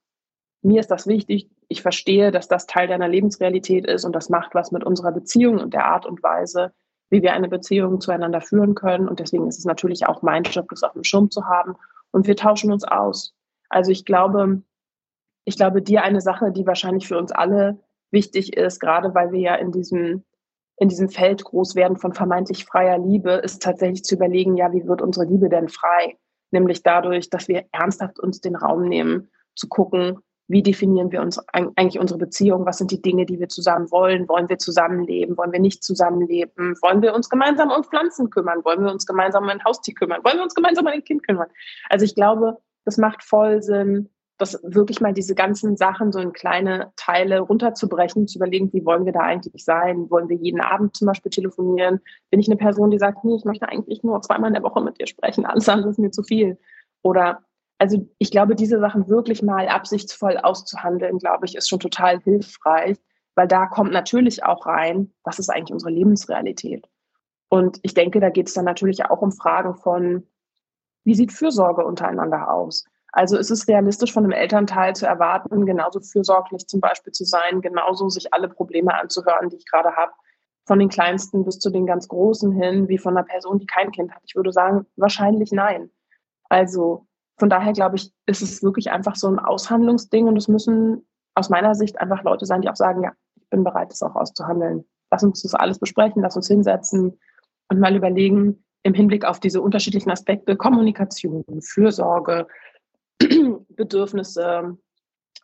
[0.63, 4.55] mir ist das wichtig, ich verstehe, dass das Teil deiner Lebensrealität ist und das macht
[4.55, 6.73] was mit unserer Beziehung und der Art und Weise,
[7.11, 9.09] wie wir eine Beziehung zueinander führen können.
[9.09, 11.75] Und deswegen ist es natürlich auch mein Job, das auf dem Schirm zu haben.
[12.11, 13.35] Und wir tauschen uns aus.
[13.69, 14.63] Also ich glaube,
[15.45, 17.79] ich glaube, dir eine Sache, die wahrscheinlich für uns alle
[18.11, 20.25] wichtig ist, gerade weil wir ja in diesem,
[20.79, 24.87] in diesem Feld groß werden von vermeintlich freier Liebe, ist tatsächlich zu überlegen, ja, wie
[24.87, 26.17] wird unsere Liebe denn frei?
[26.51, 30.19] Nämlich dadurch, dass wir ernsthaft uns den Raum nehmen, zu gucken,
[30.51, 32.65] wie definieren wir uns eigentlich unsere Beziehung?
[32.65, 34.29] Was sind die Dinge, die wir zusammen wollen?
[34.29, 35.37] Wollen wir zusammenleben?
[35.37, 36.75] Wollen wir nicht zusammenleben?
[36.81, 38.65] Wollen wir uns gemeinsam um Pflanzen kümmern?
[38.65, 40.25] Wollen wir uns gemeinsam um ein Haustier kümmern?
[40.25, 41.49] Wollen wir uns gemeinsam um ein Kind kümmern?
[41.91, 46.33] Also ich glaube, das macht voll Sinn, das wirklich mal diese ganzen Sachen so in
[46.33, 50.09] kleine Teile runterzubrechen, zu überlegen, wie wollen wir da eigentlich sein?
[50.11, 52.01] Wollen wir jeden Abend zum Beispiel telefonieren?
[52.31, 54.81] Bin ich eine Person, die sagt, nee, ich möchte eigentlich nur zweimal in der Woche
[54.81, 56.59] mit dir sprechen, alles andere ist mir zu viel.
[57.03, 57.43] Oder
[57.79, 62.99] also ich glaube, diese Sachen wirklich mal absichtsvoll auszuhandeln, glaube ich, ist schon total hilfreich,
[63.35, 66.89] weil da kommt natürlich auch rein, was ist eigentlich unsere Lebensrealität?
[67.49, 70.27] Und ich denke, da geht es dann natürlich auch um Fragen von,
[71.05, 72.85] wie sieht Fürsorge untereinander aus?
[73.19, 77.61] Also ist es realistisch von einem Elternteil zu erwarten, genauso fürsorglich zum Beispiel zu sein,
[77.61, 80.13] genauso sich alle Probleme anzuhören, die ich gerade habe,
[80.69, 83.91] von den Kleinsten bis zu den ganz Großen hin, wie von einer Person, die kein
[83.91, 84.23] Kind hat?
[84.25, 85.91] Ich würde sagen, wahrscheinlich nein.
[86.49, 87.09] Also
[87.41, 91.05] von daher glaube ich, ist es wirklich einfach so ein Aushandlungsding und es müssen
[91.35, 94.15] aus meiner Sicht einfach Leute sein, die auch sagen, ja, ich bin bereit, das auch
[94.15, 94.85] auszuhandeln.
[95.11, 97.19] Lass uns das alles besprechen, lass uns hinsetzen
[97.69, 102.47] und mal überlegen, im Hinblick auf diese unterschiedlichen Aspekte, Kommunikation, Fürsorge,
[103.69, 104.77] Bedürfnisse,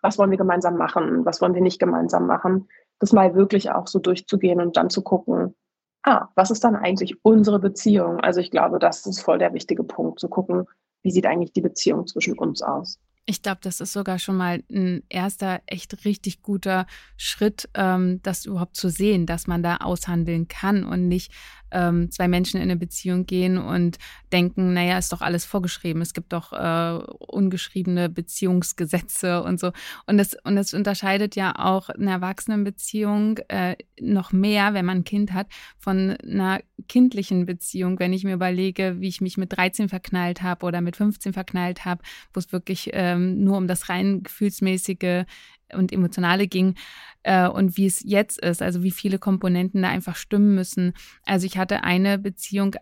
[0.03, 2.69] was wollen wir gemeinsam machen, was wollen wir nicht gemeinsam machen,
[2.99, 5.55] das mal wirklich auch so durchzugehen und dann zu gucken,
[6.03, 8.21] ah, was ist dann eigentlich unsere Beziehung?
[8.21, 10.67] Also ich glaube, das ist voll der wichtige Punkt, zu gucken,
[11.03, 12.99] wie sieht eigentlich die Beziehung zwischen uns aus?
[13.27, 18.45] Ich glaube, das ist sogar schon mal ein erster echt richtig guter Schritt, ähm, das
[18.45, 21.33] überhaupt zu sehen, dass man da aushandeln kann und nicht
[21.75, 23.99] ähm, zwei Menschen in eine Beziehung gehen und
[24.33, 26.01] denken, naja, ist doch alles vorgeschrieben.
[26.01, 29.73] Es gibt doch äh, ungeschriebene Beziehungsgesetze und so.
[30.07, 35.05] Und das, und das unterscheidet ja auch eine Erwachsenenbeziehung äh, noch mehr, wenn man ein
[35.05, 35.49] Kind hat,
[35.79, 37.99] von einer kindlichen Beziehung.
[37.99, 41.85] Wenn ich mir überlege, wie ich mich mit 13 verknallt habe oder mit 15 verknallt
[41.85, 42.03] habe,
[42.33, 45.25] wo es wirklich ähm, nur um das rein gefühlsmäßige
[45.73, 46.75] und emotionale ging
[47.23, 50.93] äh, und wie es jetzt ist, also wie viele Komponenten da einfach stimmen müssen.
[51.25, 52.77] Also ich hatte eine Beziehung,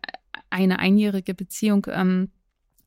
[0.51, 2.31] eine einjährige Beziehung ähm,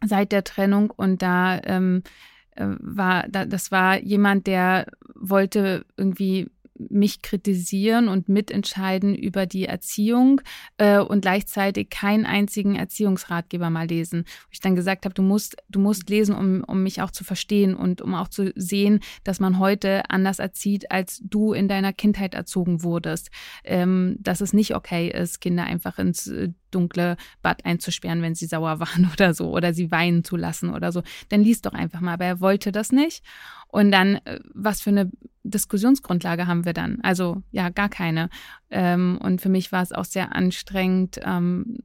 [0.04, 2.04] seit der Trennung und da ähm,
[2.52, 9.66] äh, war, da, das war jemand, der wollte irgendwie mich kritisieren und mitentscheiden über die
[9.66, 10.42] Erziehung
[10.78, 14.26] äh, und gleichzeitig keinen einzigen Erziehungsratgeber mal lesen.
[14.26, 17.24] Wo ich dann gesagt habe, du musst, du musst lesen, um, um mich auch zu
[17.24, 21.94] verstehen und um auch zu sehen, dass man heute anders erzieht, als du in deiner
[21.94, 23.30] Kindheit erzogen wurdest.
[23.64, 28.46] Ähm, dass es nicht okay ist, Kinder einfach ins äh, dunkle Bad einzusperren, wenn sie
[28.46, 31.02] sauer waren oder so, oder sie weinen zu lassen oder so.
[31.30, 32.14] Dann liest doch einfach mal.
[32.14, 33.24] Aber er wollte das nicht.
[33.68, 35.12] Und dann, äh, was für eine
[35.44, 37.00] Diskussionsgrundlage haben wir dann?
[37.02, 38.30] Also ja, gar keine.
[38.70, 41.80] Ähm, und für mich war es auch sehr anstrengend, ähm,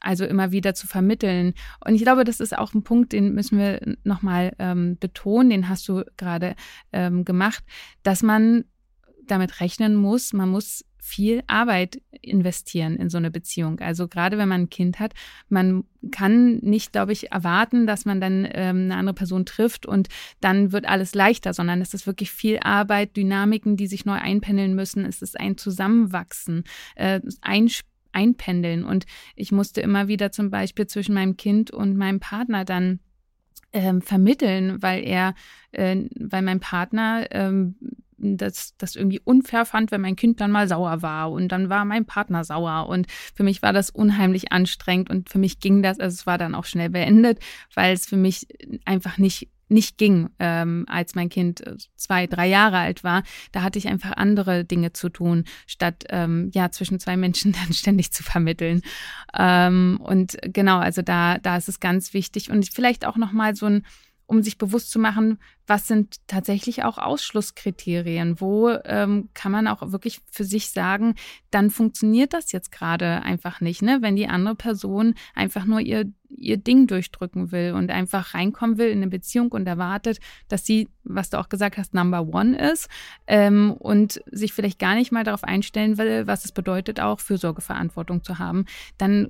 [0.00, 1.54] also immer wieder zu vermitteln.
[1.84, 5.68] Und ich glaube, das ist auch ein Punkt, den müssen wir nochmal ähm, betonen, den
[5.68, 6.56] hast du gerade
[6.92, 7.62] ähm, gemacht,
[8.02, 8.64] dass man
[9.26, 13.80] damit rechnen muss, man muss viel Arbeit investieren in so eine Beziehung.
[13.80, 15.14] Also gerade wenn man ein Kind hat,
[15.48, 20.08] man kann nicht, glaube ich, erwarten, dass man dann ähm, eine andere Person trifft und
[20.40, 24.74] dann wird alles leichter, sondern es ist wirklich viel Arbeit, Dynamiken, die sich neu einpendeln
[24.74, 25.06] müssen.
[25.06, 27.70] Es ist ein Zusammenwachsen, äh, ein
[28.12, 28.84] Einpendeln.
[28.84, 33.00] Und ich musste immer wieder zum Beispiel zwischen meinem Kind und meinem Partner dann
[33.72, 35.34] ähm, vermitteln, weil er,
[35.72, 37.76] äh, weil mein Partner ähm,
[38.18, 41.84] das, das irgendwie unfair fand, wenn mein Kind dann mal sauer war und dann war
[41.84, 46.00] mein Partner sauer und für mich war das unheimlich anstrengend und für mich ging das,
[46.00, 47.38] also es war dann auch schnell beendet,
[47.74, 48.46] weil es für mich
[48.84, 53.22] einfach nicht nicht ging, ähm, als mein Kind äh, zwei, drei Jahre alt war.
[53.52, 57.72] Da hatte ich einfach andere Dinge zu tun, statt ähm, ja zwischen zwei Menschen dann
[57.72, 58.82] ständig zu vermitteln.
[59.38, 63.54] Ähm, und genau, also da da ist es ganz wichtig und vielleicht auch noch mal
[63.54, 63.84] so ein
[64.28, 68.40] um sich bewusst zu machen, was sind tatsächlich auch Ausschlusskriterien?
[68.42, 71.14] Wo ähm, kann man auch wirklich für sich sagen,
[71.50, 73.98] dann funktioniert das jetzt gerade einfach nicht, ne?
[74.02, 78.90] Wenn die andere Person einfach nur ihr, ihr Ding durchdrücken will und einfach reinkommen will
[78.90, 82.90] in eine Beziehung und erwartet, dass sie, was du auch gesagt hast, Number One ist
[83.26, 88.22] ähm, und sich vielleicht gar nicht mal darauf einstellen will, was es bedeutet, auch Fürsorgeverantwortung
[88.22, 88.66] zu haben,
[88.98, 89.28] dann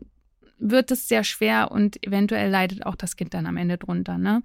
[0.58, 4.18] wird es sehr schwer und eventuell leidet auch das Kind dann am Ende drunter.
[4.18, 4.42] Ne?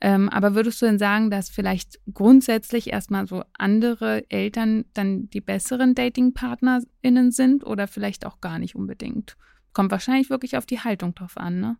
[0.00, 5.42] Ähm, aber würdest du denn sagen, dass vielleicht grundsätzlich erstmal so andere Eltern dann die
[5.42, 9.36] besseren DatingpartnerInnen sind oder vielleicht auch gar nicht unbedingt?
[9.74, 11.76] Kommt wahrscheinlich wirklich auf die Haltung drauf an, ne?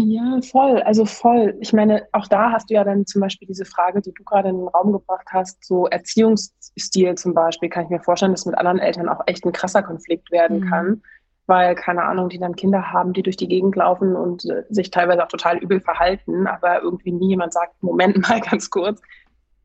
[0.00, 1.56] Ja, voll, also voll.
[1.60, 4.50] Ich meine, auch da hast du ja dann zum Beispiel diese Frage, die du gerade
[4.50, 8.56] in den Raum gebracht hast, so Erziehungsstil zum Beispiel, kann ich mir vorstellen, dass mit
[8.56, 10.70] anderen Eltern auch echt ein krasser Konflikt werden mhm.
[10.70, 11.02] kann
[11.48, 14.90] weil, keine Ahnung, die dann Kinder haben, die durch die Gegend laufen und äh, sich
[14.90, 19.00] teilweise auch total übel verhalten, aber irgendwie nie jemand sagt, Moment mal ganz kurz,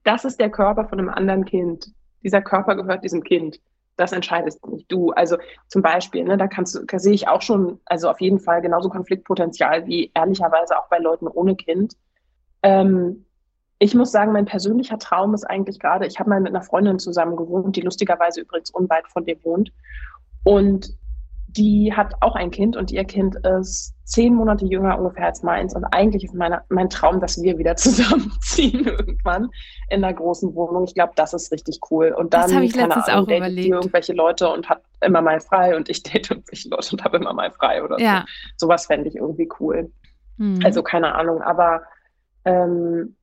[0.04, 1.92] das ist der Körper von einem anderen Kind.
[2.24, 3.60] Dieser Körper gehört diesem Kind.
[3.98, 5.12] Das entscheidest nicht du.
[5.12, 8.62] Also zum Beispiel, ne, da kannst du, sehe ich auch schon, also auf jeden Fall
[8.62, 11.96] genauso Konfliktpotenzial wie ehrlicherweise auch bei Leuten ohne Kind.
[12.64, 13.26] Ähm,
[13.78, 16.98] ich muss sagen, mein persönlicher Traum ist eigentlich gerade, ich habe mal mit einer Freundin
[16.98, 19.74] zusammen gewohnt, die lustigerweise übrigens unweit von dir wohnt.
[20.46, 20.98] Und
[21.58, 25.76] die hat auch ein Kind und ihr Kind ist zehn Monate jünger ungefähr als meins.
[25.76, 29.50] Und eigentlich ist meine, mein Traum, dass wir wieder zusammenziehen irgendwann
[29.90, 30.84] in einer großen Wohnung.
[30.84, 32.14] Ich glaube, das ist richtig cool.
[32.18, 33.70] Und dann, das habe ich letztens Ahnung, auch überlegt.
[33.70, 37.34] irgendwelche Leute und hat immer mal frei und ich date irgendwelche Leute und habe immer
[37.34, 38.26] mal frei oder ja.
[38.58, 38.68] so.
[38.68, 39.92] Sowas fände ich irgendwie cool.
[40.38, 40.60] Hm.
[40.64, 41.84] Also keine Ahnung, aber
[42.46, 43.16] ähm,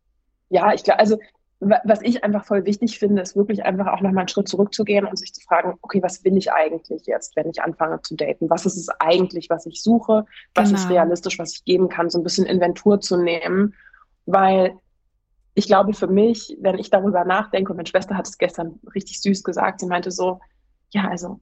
[0.48, 1.18] ja, ich glaube, also
[1.60, 5.18] was ich einfach voll wichtig finde, ist wirklich einfach auch nochmal einen Schritt zurückzugehen und
[5.18, 8.48] sich zu fragen, okay, was will ich eigentlich jetzt, wenn ich anfange zu daten?
[8.48, 10.24] Was ist es eigentlich, was ich suche?
[10.54, 10.80] Was genau.
[10.80, 12.08] ist realistisch, was ich geben kann?
[12.08, 13.74] So ein bisschen Inventur zu nehmen,
[14.24, 14.74] weil
[15.54, 19.20] ich glaube für mich, wenn ich darüber nachdenke, und meine Schwester hat es gestern richtig
[19.20, 20.40] süß gesagt, sie meinte so,
[20.90, 21.40] ja, also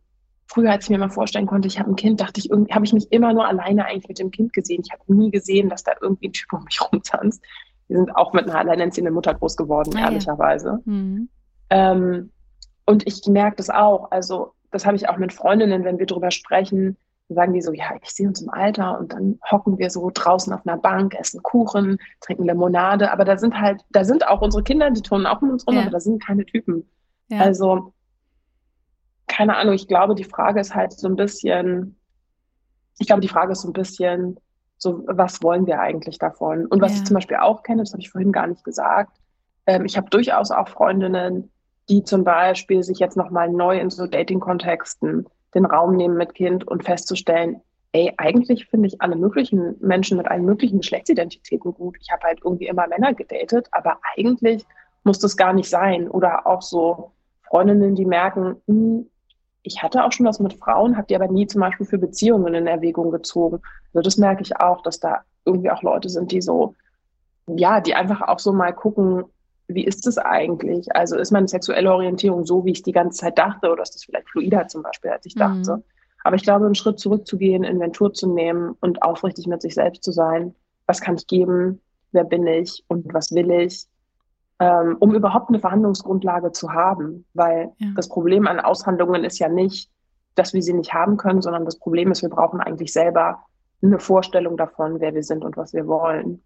[0.49, 2.93] früher, als ich mir mal vorstellen konnte, ich habe ein Kind, dachte ich, habe ich
[2.93, 4.83] mich immer nur alleine eigentlich mit dem Kind gesehen.
[4.85, 7.43] Ich habe nie gesehen, dass da irgendwie ein Typ um mich rumtanzt.
[7.89, 10.81] Wir sind auch mit einer alleinerziehenden Mutter groß geworden, ah, ehrlicherweise.
[10.85, 10.93] Ja.
[10.93, 11.29] Mhm.
[11.71, 12.31] Ähm,
[12.87, 14.11] und ich merke das auch.
[14.11, 16.97] Also, das habe ich auch mit Freundinnen, wenn wir darüber sprechen,
[17.29, 20.53] sagen die so, ja, ich sehe uns im Alter und dann hocken wir so draußen
[20.53, 24.63] auf einer Bank, essen Kuchen, trinken Limonade, aber da sind halt, da sind auch unsere
[24.63, 25.83] Kinder, die turnen auch mit uns rum, ja.
[25.83, 26.89] aber da sind keine Typen.
[27.29, 27.41] Ja.
[27.41, 27.93] Also,
[29.27, 31.99] keine Ahnung, ich glaube, die Frage ist halt so ein bisschen,
[32.99, 34.41] ich glaube, die Frage ist so ein bisschen,
[34.79, 36.67] so, was wollen wir eigentlich davon?
[36.67, 36.99] Und was ja.
[36.99, 39.19] ich zum Beispiel auch kenne, das habe ich vorhin gar nicht gesagt,
[39.67, 41.51] ähm, ich habe durchaus auch Freundinnen,
[41.89, 46.67] die zum Beispiel sich jetzt nochmal neu in so Dating-Kontexten den Raum nehmen mit Kind
[46.67, 47.61] und festzustellen,
[47.93, 51.97] ey, eigentlich finde ich alle möglichen Menschen mit allen möglichen Geschlechtsidentitäten gut.
[52.01, 54.65] Ich habe halt irgendwie immer Männer gedatet, aber eigentlich
[55.05, 56.09] muss das gar nicht sein.
[56.09, 57.13] Oder auch so
[57.49, 59.11] Freundinnen, die merken, mh, hm,
[59.63, 62.55] ich hatte auch schon was mit Frauen, habe die aber nie zum Beispiel für Beziehungen
[62.55, 63.61] in Erwägung gezogen.
[63.93, 66.75] Also das merke ich auch, dass da irgendwie auch Leute sind, die so,
[67.47, 69.25] ja, die einfach auch so mal gucken,
[69.69, 70.95] wie ist es eigentlich?
[70.95, 74.05] Also ist meine sexuelle Orientierung so, wie ich die ganze Zeit dachte, oder ist das
[74.05, 75.41] vielleicht fluider zum Beispiel, als ich mhm.
[75.41, 75.83] dachte?
[76.25, 80.13] Aber ich glaube, einen Schritt zurückzugehen, Inventur zu nehmen und aufrichtig mit sich selbst zu
[80.13, 80.55] sein.
[80.87, 81.81] Was kann ich geben?
[82.13, 82.85] Wer bin ich?
[82.89, 83.87] Und was will ich?
[84.61, 87.25] Ähm, um überhaupt eine Verhandlungsgrundlage zu haben.
[87.35, 87.89] Weil ja.
[87.95, 89.91] das Problem an Aushandlungen ist ja nicht,
[90.35, 93.45] dass wir sie nicht haben können, sondern das Problem ist, wir brauchen eigentlich selber
[93.83, 96.43] eine Vorstellung davon, wer wir sind und was wir wollen.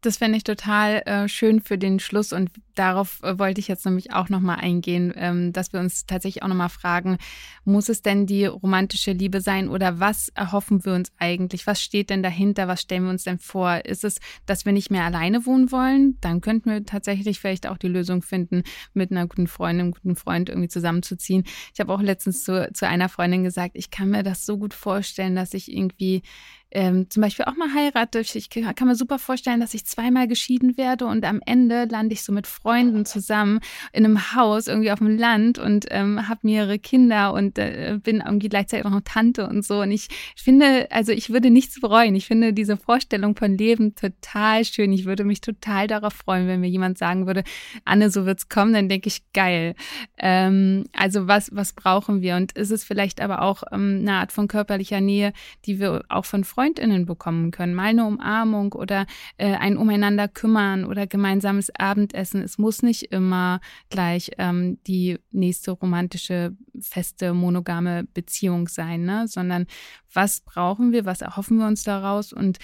[0.00, 3.84] Das fände ich total äh, schön für den Schluss und darauf äh, wollte ich jetzt
[3.84, 7.18] nämlich auch nochmal eingehen, ähm, dass wir uns tatsächlich auch nochmal fragen,
[7.64, 11.66] muss es denn die romantische Liebe sein oder was erhoffen wir uns eigentlich?
[11.66, 12.68] Was steht denn dahinter?
[12.68, 13.84] Was stellen wir uns denn vor?
[13.84, 16.16] Ist es, dass wir nicht mehr alleine wohnen wollen?
[16.20, 18.62] Dann könnten wir tatsächlich vielleicht auch die Lösung finden,
[18.94, 21.44] mit einer guten Freundin, einem guten Freund irgendwie zusammenzuziehen.
[21.74, 24.74] Ich habe auch letztens zu, zu einer Freundin gesagt, ich kann mir das so gut
[24.74, 26.22] vorstellen, dass ich irgendwie
[26.70, 28.20] ähm, zum Beispiel auch mal heirate.
[28.20, 32.22] Ich kann mir super vorstellen, dass ich zweimal geschieden werde und am Ende lande ich
[32.22, 33.60] so mit Freunden zusammen
[33.92, 38.22] in einem Haus irgendwie auf dem Land und ähm, habe mehrere Kinder und äh, bin
[38.24, 39.80] irgendwie gleichzeitig auch noch Tante und so.
[39.80, 42.14] Und ich finde, also ich würde nichts bereuen.
[42.14, 44.92] Ich finde diese Vorstellung von Leben total schön.
[44.92, 47.44] Ich würde mich total darauf freuen, wenn mir jemand sagen würde,
[47.84, 49.74] Anne, so wird's kommen, dann denke ich, geil.
[50.18, 52.36] Ähm, also was, was brauchen wir?
[52.36, 55.32] Und ist es vielleicht aber auch ähm, eine Art von körperlicher Nähe,
[55.64, 57.72] die wir auch von Freunden Freundinnen bekommen können.
[57.72, 59.06] Mal eine Umarmung oder
[59.36, 62.42] äh, ein Umeinander kümmern oder gemeinsames Abendessen.
[62.42, 69.28] Es muss nicht immer gleich ähm, die nächste romantische, feste, monogame Beziehung sein, ne?
[69.28, 69.66] sondern
[70.12, 72.58] was brauchen wir, was erhoffen wir uns daraus und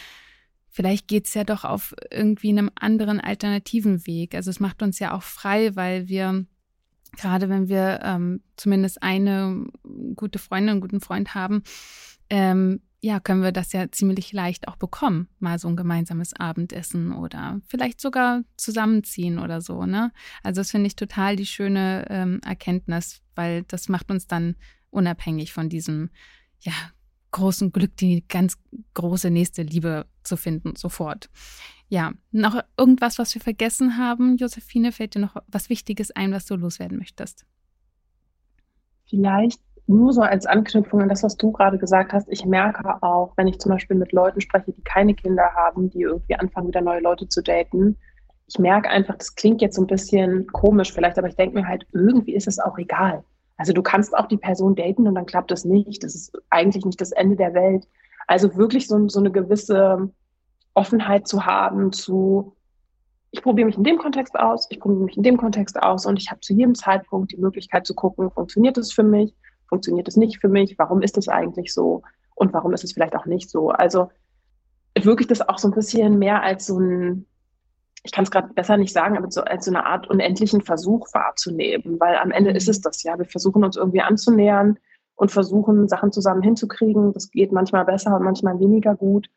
[0.71, 4.35] vielleicht geht's ja doch auf irgendwie einem anderen alternativen Weg.
[4.35, 6.47] Also es macht uns ja auch frei, weil wir
[7.13, 9.67] gerade wenn wir ähm, zumindest eine
[10.17, 11.63] gute Freundin, einen guten Freund haben,
[12.29, 15.29] ähm, ja, können wir das ja ziemlich leicht auch bekommen.
[15.39, 20.11] Mal so ein gemeinsames Abendessen oder vielleicht sogar zusammenziehen oder so, ne?
[20.43, 24.57] Also das finde ich total die schöne ähm, Erkenntnis, weil das macht uns dann
[24.89, 26.09] unabhängig von diesem,
[26.61, 26.73] ja,
[27.31, 28.57] großen Glück, die ganz
[28.95, 31.29] große nächste Liebe zu finden, sofort.
[31.91, 36.47] Ja, noch irgendwas, was wir vergessen haben, Josephine, fällt dir noch was Wichtiges ein, was
[36.47, 37.45] du loswerden möchtest?
[39.05, 43.33] Vielleicht nur so als Anknüpfung an das, was du gerade gesagt hast, ich merke auch,
[43.37, 46.81] wenn ich zum Beispiel mit Leuten spreche, die keine Kinder haben, die irgendwie anfangen, wieder
[46.81, 47.97] neue Leute zu daten,
[48.47, 51.67] ich merke einfach, das klingt jetzt so ein bisschen komisch vielleicht, aber ich denke mir
[51.67, 53.25] halt, irgendwie ist es auch egal.
[53.57, 56.03] Also du kannst auch die Person daten und dann klappt das nicht.
[56.03, 57.87] Das ist eigentlich nicht das Ende der Welt.
[58.27, 60.11] Also wirklich so, so eine gewisse
[60.75, 62.55] Offenheit zu haben zu,
[63.31, 66.19] ich probiere mich in dem Kontext aus, ich probiere mich in dem Kontext aus und
[66.19, 69.35] ich habe zu jedem Zeitpunkt die Möglichkeit zu gucken, funktioniert es für mich
[69.69, 70.79] funktioniert es nicht für mich?
[70.79, 72.03] Warum ist es eigentlich so?
[72.35, 73.71] Und warum ist es vielleicht auch nicht so?
[73.71, 74.11] Also
[74.99, 77.27] wirklich das auch so ein bisschen mehr als so ein,
[78.03, 81.09] ich kann es gerade besser nicht sagen, aber so als so eine Art unendlichen Versuch
[81.13, 83.19] wahrzunehmen, weil am Ende ist es das ja.
[83.19, 84.79] Wir versuchen uns irgendwie anzunähern
[85.17, 87.13] und versuchen, Sachen zusammen hinzukriegen.
[87.13, 89.29] Das geht manchmal besser und manchmal weniger gut.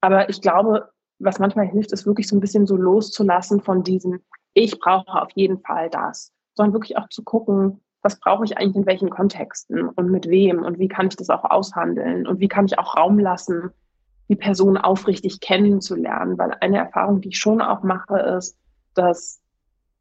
[0.00, 4.20] Aber ich glaube, was manchmal hilft, ist wirklich so ein bisschen so loszulassen von diesem,
[4.54, 8.76] ich brauche auf jeden Fall das, sondern wirklich auch zu gucken, was brauche ich eigentlich
[8.76, 12.48] in welchen Kontexten und mit wem und wie kann ich das auch aushandeln und wie
[12.48, 13.70] kann ich auch Raum lassen,
[14.28, 16.36] die Person aufrichtig kennenzulernen.
[16.38, 18.56] Weil eine Erfahrung, die ich schon auch mache, ist,
[18.94, 19.40] dass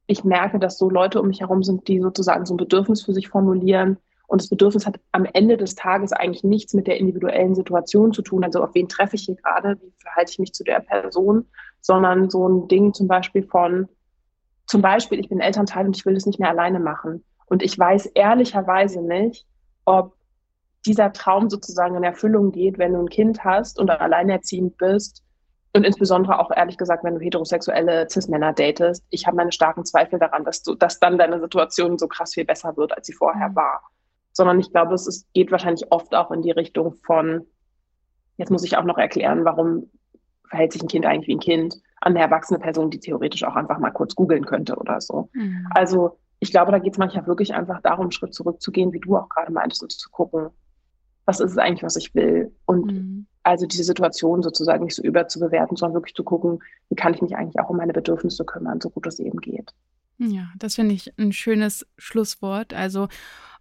[0.08, 3.14] ich merke, dass so Leute um mich herum sind, die sozusagen so ein Bedürfnis für
[3.14, 3.98] sich formulieren.
[4.28, 8.22] Und das Bedürfnis hat am Ende des Tages eigentlich nichts mit der individuellen Situation zu
[8.22, 8.44] tun.
[8.44, 11.46] Also auf wen treffe ich hier gerade, wie verhalte ich mich zu der Person,
[11.82, 13.90] sondern so ein Ding zum Beispiel von,
[14.68, 17.24] zum Beispiel, ich bin Elternteil und ich will das nicht mehr alleine machen.
[17.52, 19.46] Und ich weiß ehrlicherweise nicht,
[19.84, 20.14] ob
[20.86, 25.22] dieser Traum sozusagen in Erfüllung geht, wenn du ein Kind hast und alleinerziehend bist.
[25.76, 29.04] Und insbesondere auch ehrlich gesagt, wenn du heterosexuelle Cis-Männer datest.
[29.10, 32.46] Ich habe meine starken Zweifel daran, dass, du, dass dann deine Situation so krass viel
[32.46, 33.56] besser wird, als sie vorher mhm.
[33.58, 33.82] war.
[34.32, 37.46] Sondern ich glaube, es ist, geht wahrscheinlich oft auch in die Richtung von,
[38.38, 39.92] jetzt muss ich auch noch erklären, warum
[40.48, 43.58] verhält sich ein Kind eigentlich wie ein Kind an eine erwachsene Person, die theoretisch auch
[43.58, 45.30] einfach mal kurz googeln könnte oder so.
[45.34, 45.68] Mhm.
[45.72, 49.16] Also ich glaube, da geht es manchmal wirklich einfach darum, einen Schritt zurückzugehen, wie du
[49.16, 50.50] auch gerade meintest, und zu gucken,
[51.26, 52.52] was ist es eigentlich, was ich will?
[52.66, 53.28] Und mhm.
[53.44, 57.36] also diese Situation sozusagen nicht so überzubewerten, sondern wirklich zu gucken, wie kann ich mich
[57.36, 59.72] eigentlich auch um meine Bedürfnisse kümmern, so gut es eben geht.
[60.18, 62.74] Ja, das finde ich ein schönes Schlusswort.
[62.74, 63.08] Also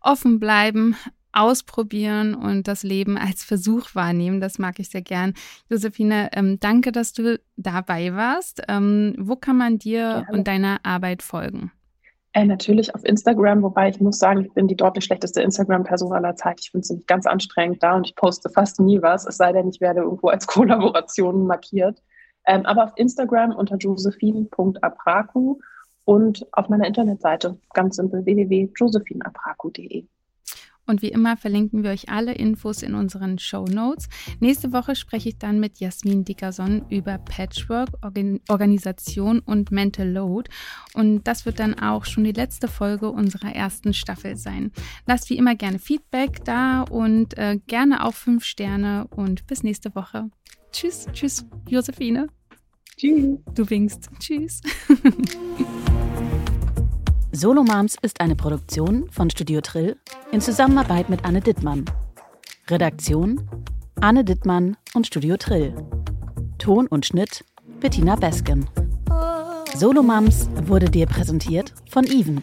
[0.00, 0.96] offen bleiben,
[1.32, 4.40] ausprobieren und das Leben als Versuch wahrnehmen.
[4.40, 5.34] Das mag ich sehr gern.
[5.68, 8.62] Josephine, ähm, danke, dass du dabei warst.
[8.68, 10.26] Ähm, wo kann man dir Gerne.
[10.32, 11.72] und deiner Arbeit folgen?
[12.32, 16.36] Äh, natürlich auf Instagram, wobei ich muss sagen, ich bin die deutlich schlechteste Instagram-Person aller
[16.36, 16.60] Zeit.
[16.60, 19.52] Ich finde es nicht ganz anstrengend da und ich poste fast nie was, es sei
[19.52, 22.00] denn, ich werde irgendwo als Kollaboration markiert.
[22.46, 25.58] Ähm, aber auf Instagram unter josephine.apraku
[26.04, 30.06] und auf meiner Internetseite ganz simpel www.josephineapraku.de.
[30.90, 34.08] Und wie immer verlinken wir euch alle Infos in unseren Show Notes.
[34.40, 40.50] Nächste Woche spreche ich dann mit Jasmin Dickerson über Patchwork, Organ Organisation und Mental Load.
[40.94, 44.72] Und das wird dann auch schon die letzte Folge unserer ersten Staffel sein.
[45.06, 49.94] Lasst wie immer gerne Feedback da und äh, gerne auch fünf Sterne und bis nächste
[49.94, 50.28] Woche.
[50.72, 52.26] Tschüss, tschüss, Josephine.
[52.96, 53.38] Tschüss.
[53.54, 54.10] Du winkst.
[54.18, 54.60] Tschüss.
[57.40, 59.96] Solo Moms ist eine Produktion von Studio Trill
[60.30, 61.86] in Zusammenarbeit mit Anne Dittmann.
[62.68, 63.48] Redaktion
[63.98, 65.74] Anne Dittmann und Studio Trill.
[66.58, 67.42] Ton und Schnitt
[67.80, 68.68] Bettina Besken.
[69.74, 72.42] Solo Moms wurde dir präsentiert von Even.